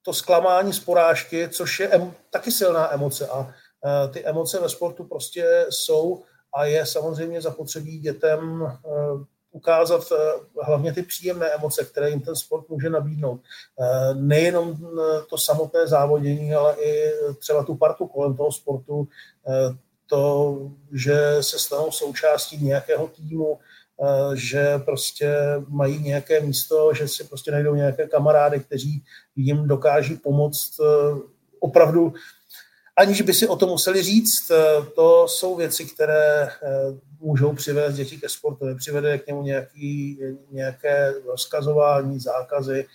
[0.01, 3.53] to zklamání z porážky, což je em, taky silná emoce a
[3.85, 8.79] eh, ty emoce ve sportu prostě jsou a je samozřejmě zapotřebí dětem eh,
[9.51, 10.03] ukázat
[10.61, 13.41] hlavně ty příjemné emoce, které jim ten sport může nabídnout.
[14.13, 14.77] Nejenom
[15.29, 19.07] to samotné závodění, ale i třeba tu partu kolem toho sportu,
[20.07, 20.57] to,
[20.91, 23.59] že se stanou součástí nějakého týmu,
[24.33, 25.35] že prostě
[25.67, 29.03] mají nějaké místo, že si prostě najdou nějaké kamarády, kteří
[29.35, 31.19] jim dokáží pomoct eh,
[31.59, 32.13] opravdu,
[32.95, 34.51] aniž by si o to museli říct.
[34.51, 36.49] Eh, to jsou věci, které
[37.19, 38.65] můžou přivést děti ke sportu.
[38.65, 40.19] Nepřivede k němu nějaký,
[40.51, 42.85] nějaké rozkazování, zákazy.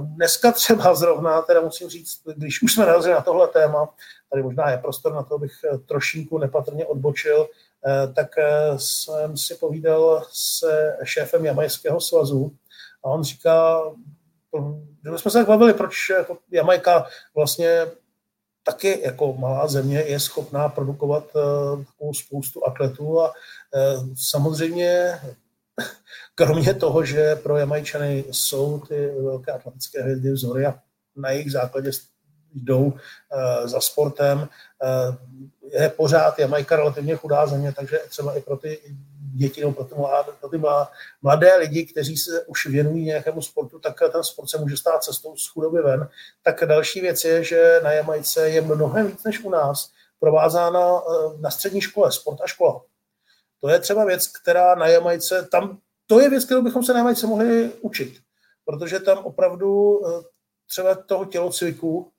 [0.00, 3.88] Dneska třeba zrovna, teda musím říct, když už jsme narazili na tohle téma,
[4.30, 5.52] tady možná je prostor na to, abych
[5.86, 7.65] trošinku nepatrně odbočil, Eh,
[8.14, 12.52] tak eh, jsem si povídal se šéfem Jamajského svazu
[13.04, 13.82] a on říká,
[15.16, 17.86] jsme se tak bavili, proč jako Jamaika vlastně
[18.62, 21.24] taky jako malá země je schopná produkovat
[21.86, 23.32] takovou spoustu atletů a
[24.30, 25.20] samozřejmě
[26.34, 30.78] kromě toho, že pro Jamajčany jsou ty velké atletické hvězdy vzory a
[31.16, 31.90] na jejich základě
[32.54, 32.92] jdou
[33.64, 34.48] za sportem,
[35.72, 38.80] je pořád Jamajka relativně chudá země, takže třeba i pro ty
[39.36, 40.60] děti nebo pro ty, mladé, pro ty
[41.22, 45.36] mladé lidi, kteří se už věnují nějakému sportu, tak ten sport se může stát cestou
[45.36, 46.08] z chudoby ven.
[46.42, 51.40] Tak další věc je, že na Jamajce je mnohem víc než u nás provázána eh,
[51.40, 52.82] na střední škole, sport a škola.
[53.60, 56.98] To je třeba věc, která na Jamajce, tam, to je věc, kterou bychom se na
[56.98, 58.18] Jamajce mohli učit,
[58.64, 60.22] protože tam opravdu eh,
[60.68, 62.12] třeba toho tělocviku,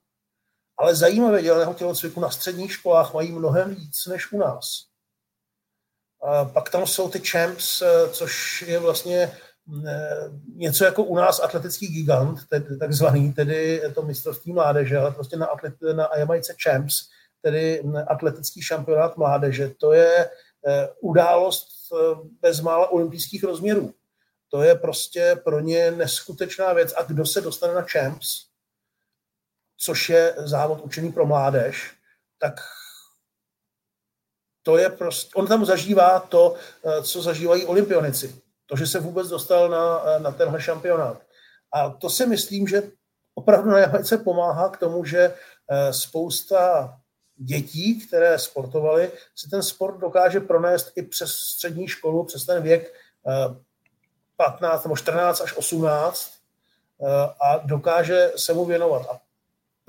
[0.78, 4.88] ale zajímavé děleného tělocviku na středních školách mají mnohem víc než u nás.
[6.22, 9.32] A pak tam jsou ty champs, eh, což je vlastně
[9.88, 15.36] eh, něco jako u nás atletický gigant, tedy, takzvaný, tedy to mistrovství mládeže, ale prostě
[15.36, 16.94] na, atlet, na Jamajce champs,
[17.42, 19.70] tedy atletický šampionát mládeže.
[19.80, 20.30] To je
[20.66, 21.68] eh, událost
[22.40, 23.94] bezmála olympijských rozměrů.
[24.50, 26.94] To je prostě pro ně neskutečná věc.
[26.96, 28.47] A kdo se dostane na champs,
[29.80, 31.94] což je závod učený pro mládež,
[32.38, 32.60] tak
[34.68, 38.42] to je prostě, on tam zažívá to, eh, co zažívají olympionici.
[38.66, 41.22] To, že se vůbec dostal na, eh, na tenhle šampionát.
[41.72, 42.82] A to si myslím, že
[43.34, 45.34] opravdu na Jamajce pomáhá k tomu, že
[45.70, 46.94] eh, spousta
[47.36, 52.94] dětí, které sportovaly, si ten sport dokáže pronést i přes střední školu, přes ten věk
[54.36, 56.32] 15 nebo 14 až 18
[57.40, 59.06] a dokáže se mu věnovat.
[59.10, 59.20] A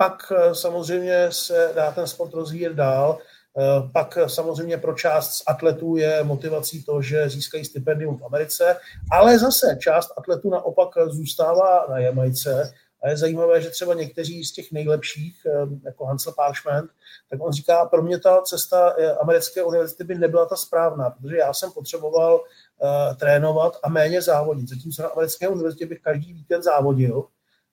[0.00, 3.18] pak samozřejmě se dá ten sport rozvíjet dál.
[3.58, 8.76] Eh, pak samozřejmě pro část z atletů je motivací to, že získají stipendium v Americe,
[9.12, 12.72] ale zase část atletů naopak zůstává na Jamajce.
[13.02, 16.90] A je zajímavé, že třeba někteří z těch nejlepších, eh, jako Hansel Parchment,
[17.30, 21.36] tak on říká, pro mě ta cesta eh, americké univerzity by nebyla ta správná, protože
[21.36, 24.68] já jsem potřeboval uh, trénovat a méně závodit.
[24.68, 27.24] Zatímco na americké univerzitě bych každý víkend závodil,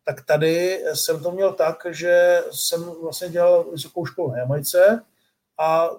[0.08, 5.02] tak tady jsem to měl tak, že jsem vlastně dělal vysokou školu na Jamajce,
[5.60, 5.90] a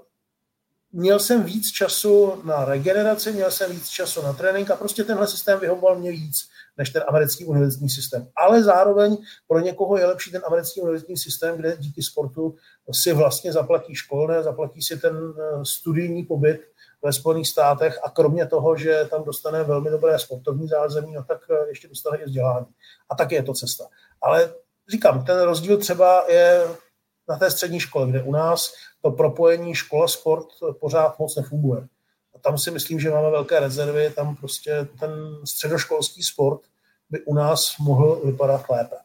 [0.92, 5.28] měl jsem víc času na regeneraci, měl jsem víc času na trénink a prostě tenhle
[5.28, 8.28] systém vyhovoval mě víc než ten americký univerzitní systém.
[8.36, 9.16] Ale zároveň
[9.48, 12.56] pro někoho je lepší ten americký univerzitní systém, kde díky sportu
[12.92, 16.60] si vlastně zaplatí školné, zaplatí si ten eh, studijní pobyt
[17.02, 21.38] ve Spojených státech a kromě toho, že tam dostane velmi dobré sportovní zázemí, no tak
[21.50, 22.66] eh, ještě dostane i vzdělání.
[23.10, 23.84] A tak je to cesta.
[24.22, 24.54] Ale
[24.88, 26.66] říkám, ten rozdíl třeba je
[27.28, 30.46] na té střední škole, kde u nás to propojení škola-sport
[30.80, 31.88] pořád moc nefunguje.
[32.34, 35.10] A tam si myslím, že máme velké rezervy, tam prostě ten
[35.44, 36.60] středoškolský sport
[37.10, 38.96] by u nás mohl vypadat lépe.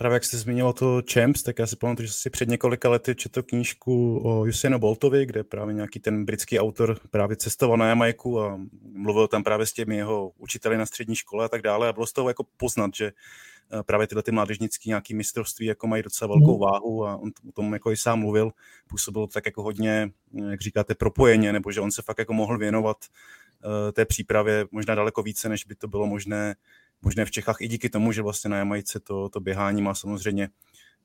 [0.00, 3.14] Právě jak jste zmiňoval to Champs, tak já si pamatuju, že si před několika lety
[3.14, 8.40] četl knížku o Usainu Boltovi, kde právě nějaký ten britský autor právě cestoval na Jamajku
[8.40, 8.60] a
[8.92, 12.06] mluvil tam právě s těmi jeho učiteli na střední škole a tak dále a bylo
[12.06, 13.12] z toho jako poznat, že
[13.72, 16.60] Eh, právě tyhle ty mládežnické nějaké mistrovství jako mají docela velkou mhm.
[16.60, 18.50] váhu a on o tom jako i sám mluvil,
[18.86, 22.58] působilo tak jako hodně, eh, jak říkáte, propojeně, nebo že on se fakt jako mohl
[22.58, 22.96] věnovat
[23.64, 26.54] uh, té přípravě možná daleko více, než by to bylo možné,
[27.02, 30.48] možné v Čechách, i díky tomu, že vlastně na Jamajce to, to běhání má samozřejmě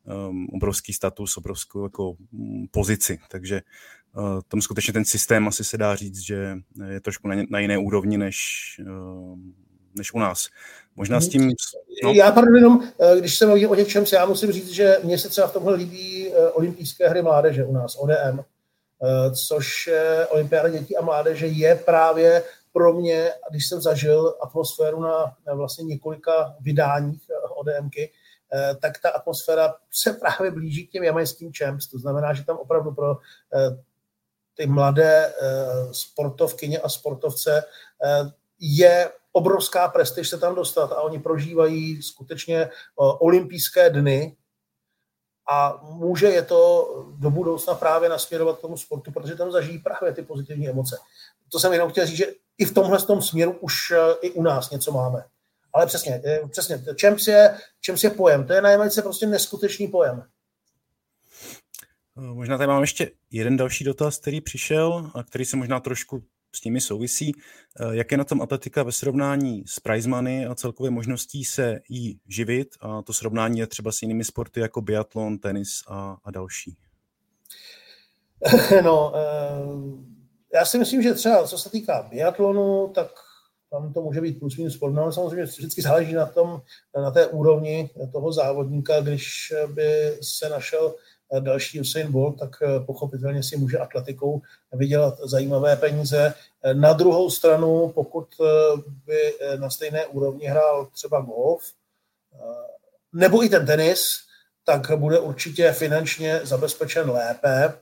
[0.03, 3.61] um, obrovský status, obrovskou jako um, pozici, takže
[4.15, 6.57] uh, tam skutečně ten systém asi se dá říct, že
[6.89, 8.37] je trošku na, na jiné úrovni, než,
[8.87, 9.39] uh,
[9.95, 10.47] než u nás.
[10.95, 11.51] Možná s tím...
[12.03, 12.13] No.
[12.13, 15.29] Já pardon, jenom, eh, když se mluví o něčem, já musím říct, že mně se
[15.29, 19.89] třeba v tomhle líbí eh, olympijské hry mládeže u nás, ODM, eh, což
[20.29, 22.43] olympiáda dětí a mládeže je právě
[22.75, 27.21] pro mě, když jsem zažil atmosféru na, na vlastně několika vydáních
[27.55, 28.11] ODMky,
[28.81, 31.87] tak ta atmosféra se právě blíží k těm jamajským champs.
[31.87, 33.17] To znamená, že tam opravdu pro
[34.53, 35.33] ty mladé
[35.91, 37.63] sportovkyně a sportovce
[38.59, 44.37] je obrovská prestiž se tam dostat a oni prožívají skutečně olympijské dny
[45.49, 50.13] a může je to do budoucna právě nasměrovat k tomu sportu, protože tam zažijí právě
[50.13, 50.97] ty pozitivní emoce.
[51.51, 52.25] To jsem jenom chtěl říct, že
[52.57, 55.23] i v tomhle tom směru už e, i u nás něco máme.
[55.73, 60.23] Ale přesně, e, přesně, Champs je, Champs je pojem, to je najméně prostě neskutečný pojem.
[62.15, 66.23] Možná tady mám ještě jeden další dotaz, který přišel a který se možná trošku
[66.55, 67.31] s nimi souvisí.
[67.79, 71.79] Eh, jak je na tom atletika ve srovnání s prize money a celkově možností se
[71.89, 72.67] jí živit?
[72.79, 76.77] A to srovnání je třeba s jinými sporty jako biatlon, tenis a, a další.
[78.83, 80.14] No, eh,
[80.55, 83.07] já si myslím, že třeba co se týká biatlonu, tak
[83.71, 86.61] tam to může být plus minus podobné, ale samozřejmě vždycky záleží na, tom,
[86.95, 90.95] na té úrovni toho závodníka, když by se našel
[91.39, 92.49] další Usain Bolt, tak
[92.85, 94.41] pochopitelně si může atletikou
[94.73, 96.33] vydělat zajímavé peníze.
[96.73, 98.27] Na druhou stranu, pokud
[99.05, 101.63] by na stejné úrovni hrál třeba golf,
[103.13, 104.05] nebo i ten tenis,
[104.65, 107.73] tak bude určitě finančně zabezpečen lépe, eh,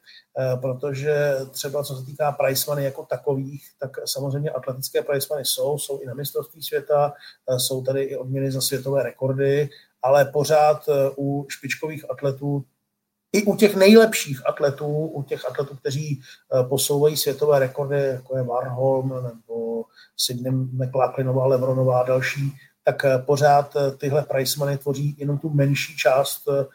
[0.62, 5.78] protože třeba co se týká price money jako takových, tak samozřejmě atletické price money jsou,
[5.78, 7.14] jsou i na mistrovství světa,
[7.50, 9.70] eh, jsou tady i odměny za světové rekordy,
[10.02, 12.66] ale pořád eh, u špičkových atletů
[13.36, 16.22] i u těch nejlepších atletů, u těch atletů, kteří
[16.70, 19.84] posouvají světové rekordy, jako je Warholm nebo
[20.18, 22.54] Sidney McLaughlinová, Lebronová a další,
[22.84, 26.66] tak eh, pořád eh, tyhle price money tvoří jenom tu menší část eh,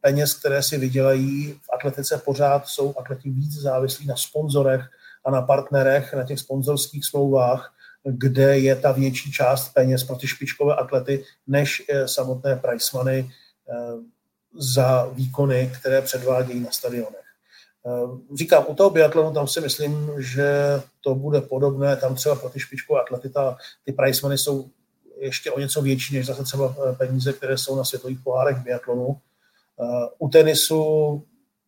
[0.00, 1.52] peněz, které si vydělají.
[1.52, 4.84] V atletice pořád jsou atleti víc závislí na sponzorech
[5.24, 10.28] a na partnerech, na těch sponzorských smlouvách, kde je ta větší část peněz pro ty
[10.28, 13.30] špičkové atlety, než samotné price money
[14.58, 17.20] za výkony, které předvádějí na stadionech.
[18.34, 20.52] Říkám, u toho biatlonu tam si myslím, že
[21.00, 24.70] to bude podobné, tam třeba pro ty špičkové atlety ta, ty price money jsou
[25.20, 29.20] ještě o něco větší než zase třeba eh, peníze, které jsou na světových pohárech biatlonu.
[29.80, 30.82] Eh, u tenisu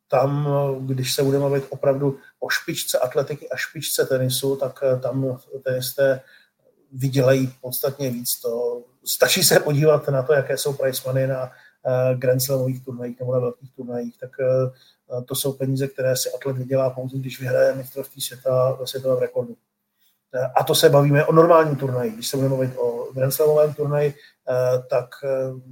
[0.08, 0.48] tam,
[0.80, 6.20] když se budeme mluvit opravdu o špičce atletiky a špičce tenisu, tak eh, tam tenisté
[6.92, 8.40] vydělají podstatně víc.
[8.40, 11.52] To stačí se podívat na to, jaké jsou price money na
[12.14, 14.30] Grand Slamových turnajích nebo na velkých turnajích, tak
[15.26, 19.56] to jsou peníze, které si atlet vydělá pouze, když vyhraje mistrovství světa ve světovém rekordu.
[20.54, 22.10] A to se bavíme o normálním turnaji.
[22.10, 25.28] Když se budeme mluvit o Grand Slamovém turnaji, eh, tak eh,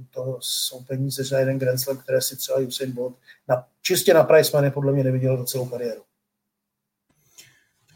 [0.09, 3.15] to jsou peníze za jeden Grand Slam, které si třeba Usain Bolt
[3.47, 6.01] na, čistě na price money podle mě neviděl za celou kariéru.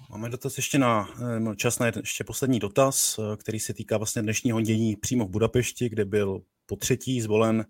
[0.09, 1.09] Máme dotaz ještě na
[1.51, 5.89] eh, čas na ještě poslední dotaz, který se týká vlastně dnešního dění přímo v Budapešti,
[5.89, 7.65] kde byl po třetí zvolen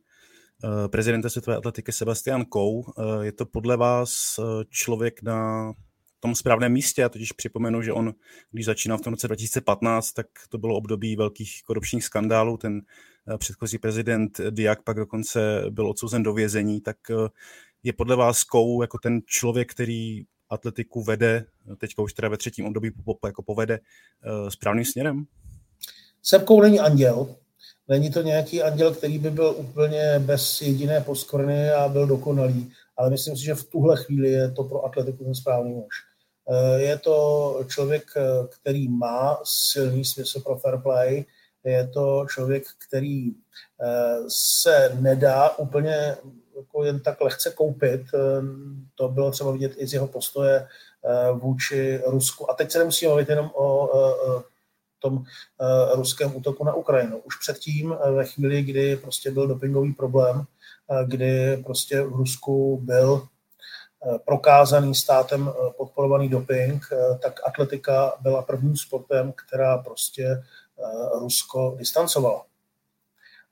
[0.87, 2.85] prezidenta světové atletiky Sebastian Kou.
[3.21, 4.39] Je to podle vás
[4.69, 5.71] člověk na
[6.25, 7.01] tom správném místě.
[7.01, 8.13] Já totiž připomenu, že on,
[8.51, 12.57] když začínal v tom roce 2015, tak to bylo období velkých korupčních skandálů.
[12.57, 12.81] Ten
[13.33, 16.81] eh, předchozí prezident Diak pak dokonce byl odsouzen do vězení.
[16.81, 17.29] Tak eh,
[17.83, 21.45] je podle vás Kou jako ten člověk, který atletiku vede,
[21.77, 22.91] teďka už teda ve třetím období
[23.25, 25.25] jako povede eh, správným směrem?
[26.21, 27.35] Sebkou není anděl,
[27.87, 33.09] Není to nějaký anděl, který by byl úplně bez jediné poskvrny a byl dokonalý, ale
[33.09, 35.93] myslím si, že v tuhle chvíli je to pro atletiku ten správný muž.
[36.49, 41.25] Eh, je to člověk, eh, který má silný smysl pro fair play,
[41.63, 44.17] je to člověk, který eh,
[44.63, 46.17] se nedá úplně
[46.57, 48.01] jako jen tak lehce koupit.
[48.95, 50.67] To bylo třeba vidět i z jeho postoje
[51.33, 52.51] vůči Rusku.
[52.51, 53.89] A teď se nemusíme mluvit jenom o
[54.99, 55.23] tom
[55.93, 57.17] ruském útoku na Ukrajinu.
[57.17, 60.45] Už předtím, ve chvíli, kdy prostě byl dopingový problém,
[61.05, 63.27] kdy prostě v Rusku byl
[64.25, 70.43] prokázaný státem eh, podporovaný doping, eh, tak atletika byla prvním sportem, která prostě
[71.19, 72.43] Rusko distancovala.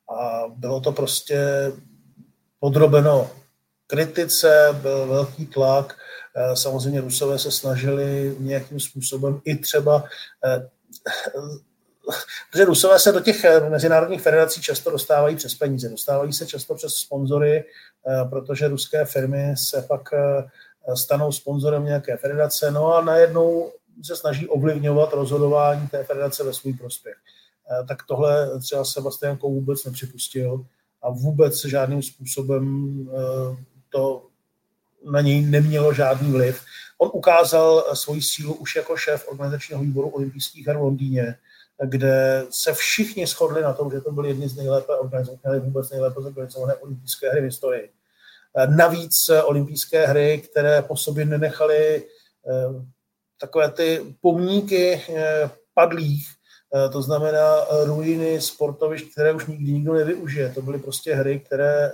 [0.09, 1.71] A bylo to prostě
[2.59, 3.29] podrobeno
[3.87, 5.97] kritice, byl velký tlak.
[6.53, 10.03] Samozřejmě Rusové se snažili nějakým způsobem i třeba
[12.51, 16.75] protože Rusové se do těch eh, mezinárodních federací často dostávají přes peníze, dostávají se často
[16.75, 17.63] přes sponzory,
[18.07, 23.71] eh, protože ruské firmy se pak eh, stanou sponzorem nějaké federace, no a najednou
[24.03, 27.15] se snaží ovlivňovat rozhodování té federace ve svůj prospěch.
[27.87, 30.65] Tak tohle třeba Sebastian Kou vůbec nepřipustil
[31.01, 33.05] a vůbec žádným způsobem
[33.89, 34.27] to
[35.11, 36.61] na něj nemělo žádný vliv.
[36.97, 41.35] On ukázal svoji sílu už jako šéf organizačního výboru olympijských her v Londýně,
[41.85, 46.21] kde se všichni shodli na tom, že to byly jedny z nejlépe organizované, vůbec nejlépe
[46.21, 47.89] zorganizované olympijské hry v historii.
[48.67, 52.85] Navíc olympijské hry, které po sobě nenechaly eh,
[53.41, 56.27] takové ty pomníky eh, padlých,
[56.75, 60.49] eh, to znamená ruiny sportovišť, které už nikdy nikdo nevyužije.
[60.49, 61.91] To byly prostě hry, které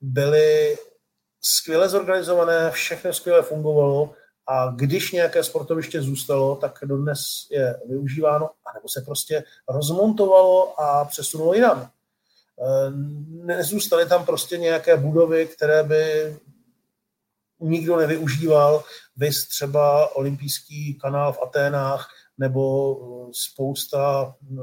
[0.00, 0.76] byly
[1.40, 4.14] skvěle zorganizované, všechno skvěle fungovalo
[4.46, 7.20] a když nějaké sportoviště zůstalo, tak dodnes
[7.50, 11.82] je využíváno, anebo se prostě rozmontovalo a přesunulo jinam.
[11.82, 11.88] E,
[13.46, 16.36] nezůstaly tam prostě nějaké budovy, které by
[17.60, 18.84] nikdo nevyužíval,
[19.16, 22.96] vys třeba olympijský kanál v Aténách nebo
[23.32, 24.56] spousta e,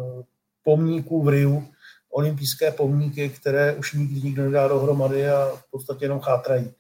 [0.64, 1.68] pomníků v Riu,
[2.10, 6.74] olympijské pomníky, které už nikdy nikdo nedá dohromady a v podstatě jenom chátrají.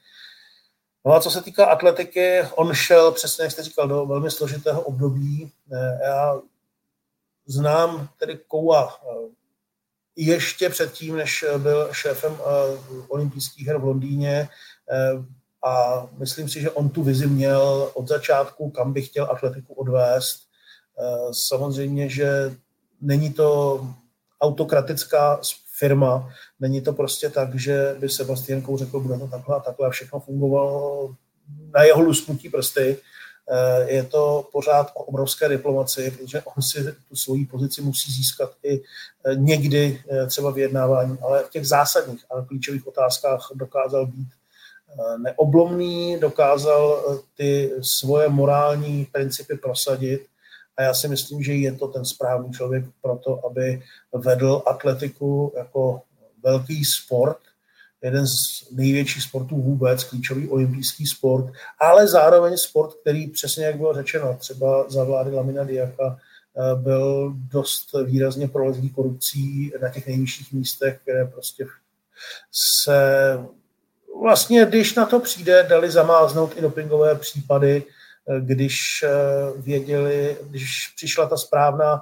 [1.06, 4.82] No a co se týká atletiky, on šel přesně, jak jste říkal, do velmi složitého
[4.82, 5.51] období.
[6.04, 6.41] Já
[7.45, 9.01] znám tedy Koua
[10.16, 12.38] ještě předtím, než byl šéfem
[13.08, 14.49] olympijských her v Londýně
[15.66, 20.41] a myslím si, že on tu vizi měl od začátku, kam by chtěl atletiku odvést.
[21.32, 22.56] Samozřejmě, že
[23.01, 23.82] není to
[24.41, 25.39] autokratická
[25.80, 29.88] firma, není to prostě tak, že by Sebastian Kou řekl, bude to takhle a takhle
[29.88, 31.15] a všechno fungovalo
[31.74, 32.97] na jeho lusknutí prsty.
[33.49, 38.51] Eh, je to pořád o obrovské diplomaci, protože on si tu svoji pozici musí získat
[38.63, 44.28] i eh, někdy eh, třeba vyjednávání, ale v těch zásadních a klíčových otázkách dokázal být
[45.17, 47.03] neoblomný, dokázal
[47.38, 50.26] ty svoje morální principy prosadit
[50.78, 53.82] a já si myslím, že je to ten správný člověk pro to, aby
[54.13, 56.01] vedl atletiku jako
[56.43, 57.38] velký sport,
[58.01, 63.93] jeden z největších sportů vůbec, klíčový olympijský sport, ale zároveň sport, který přesně jak bylo
[63.93, 70.53] řečeno, třeba za vlády Lamina Diaka eh, byl dost výrazně prolezlý korupcí na těch nejvyšších
[70.53, 71.65] místech, které prostě
[72.51, 73.39] se
[74.21, 77.84] vlastně, když na to přijde, dali zamáznout i dopingové případy,
[78.39, 82.01] když eh, věděli, když přišla ta správná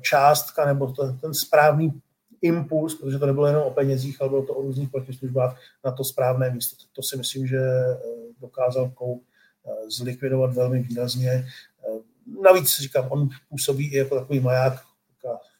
[0.00, 2.00] částka nebo ten správný
[2.42, 6.04] impuls, protože to nebylo jenom o penězích, ale bylo to o různých protislužbách na to
[6.04, 6.76] správné místo.
[6.92, 7.96] To si myslím, že eh,
[8.40, 11.30] dokázal Kou eh, zlikvidovat velmi výrazně.
[11.30, 11.98] Eh,
[12.42, 14.82] navíc říkám, on působí i jako takový maják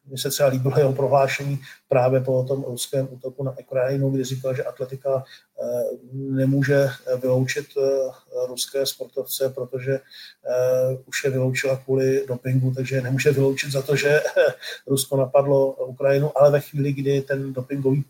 [0.07, 4.55] mně se třeba líbilo jeho prohlášení právě po tom ruském útoku na Ukrajinu, kdy říkal,
[4.55, 5.25] že atletika
[5.63, 5.83] eh,
[6.13, 6.89] nemůže
[7.23, 13.83] vyloučit eh, ruské sportovce, protože eh, už je vyloučila kvůli dopingu, takže nemůže vyloučit za
[13.83, 14.23] to, že
[14.87, 18.05] Rusko napadlo Ukrajinu, ale ve chvíli, kdy ten dopingový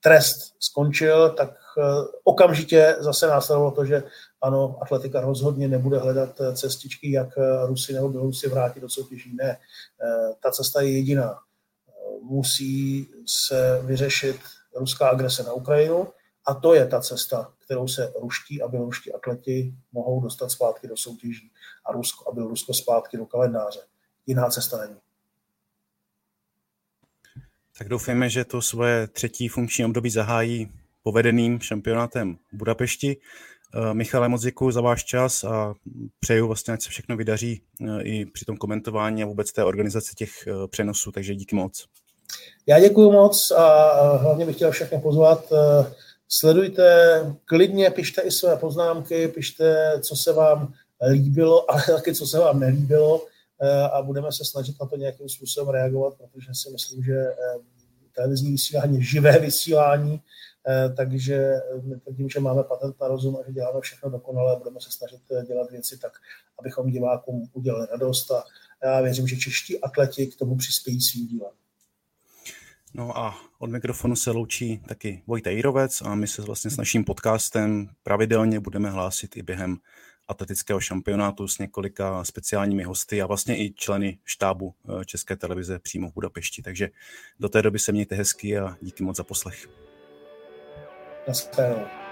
[0.00, 1.54] trest skončil, tak
[2.24, 4.02] okamžitě zase následovalo to, že
[4.40, 9.36] ano, atletika rozhodně nebude hledat eh, cestičky, jak eh, Rusy nebo Bělorusy vrátit do soutěží.
[9.36, 11.38] Ne, eh, ta cesta je jediná.
[12.22, 14.40] Musí se vyřešit
[14.74, 16.08] ruská agrese na Ukrajinu
[16.46, 20.96] a to je ta cesta, kterou se ruští a běloruští atleti mohou dostat zpátky do
[20.96, 21.50] soutěží
[21.84, 23.80] a Rusko a Bělorusko zpátky do kalendáře.
[24.26, 24.96] Jiná cesta není.
[27.78, 30.72] Tak doufejme, že to svoje třetí funkční období zahájí
[31.02, 33.16] povedeným šampionátem v Budapešti.
[33.74, 35.74] Eh, Michale, moc děkuji za váš čas a
[36.20, 40.14] přeju vlastně, ať se všechno vydaří eh, i při tom komentování a vůbec té organizaci
[40.14, 41.84] těch eh, přenosů, takže díky moc.
[42.66, 45.52] Já děkuji moc a hlavně bych chtěl všechny pozvat.
[46.28, 50.72] Sledujte, klidně pište i své poznámky, pište, co se vám
[51.10, 53.26] líbilo, ale taky, co se vám nelíbilo
[53.92, 57.26] a budeme se snažit na to nějakým způsobem reagovat, protože si myslím, že
[58.12, 60.20] televizní vysílání, živé vysílání
[60.68, 61.52] Eh, takže
[62.04, 65.20] tvrdím, že máme patent na rozum a že děláme všechno dokonale a budeme se snažit
[65.30, 66.12] eh, dělat věci tak,
[66.58, 68.44] abychom divákům udělali radost a
[68.82, 71.52] já věřím, že čeští atleti k tomu přispějí svým dílem.
[72.94, 77.04] No a od mikrofonu se loučí taky Vojta Jirovec a my se vlastně s naším
[77.04, 79.76] podcastem pravidelně budeme hlásit i během
[80.28, 86.10] atletického šampionátu s několika speciálními hosty a vlastně i členy štábu eh, České televize přímo
[86.10, 86.62] v Budapešti.
[86.62, 86.88] Takže
[87.40, 89.87] do té doby se mějte hezky a díky moc za poslech.
[91.28, 92.07] That's fair.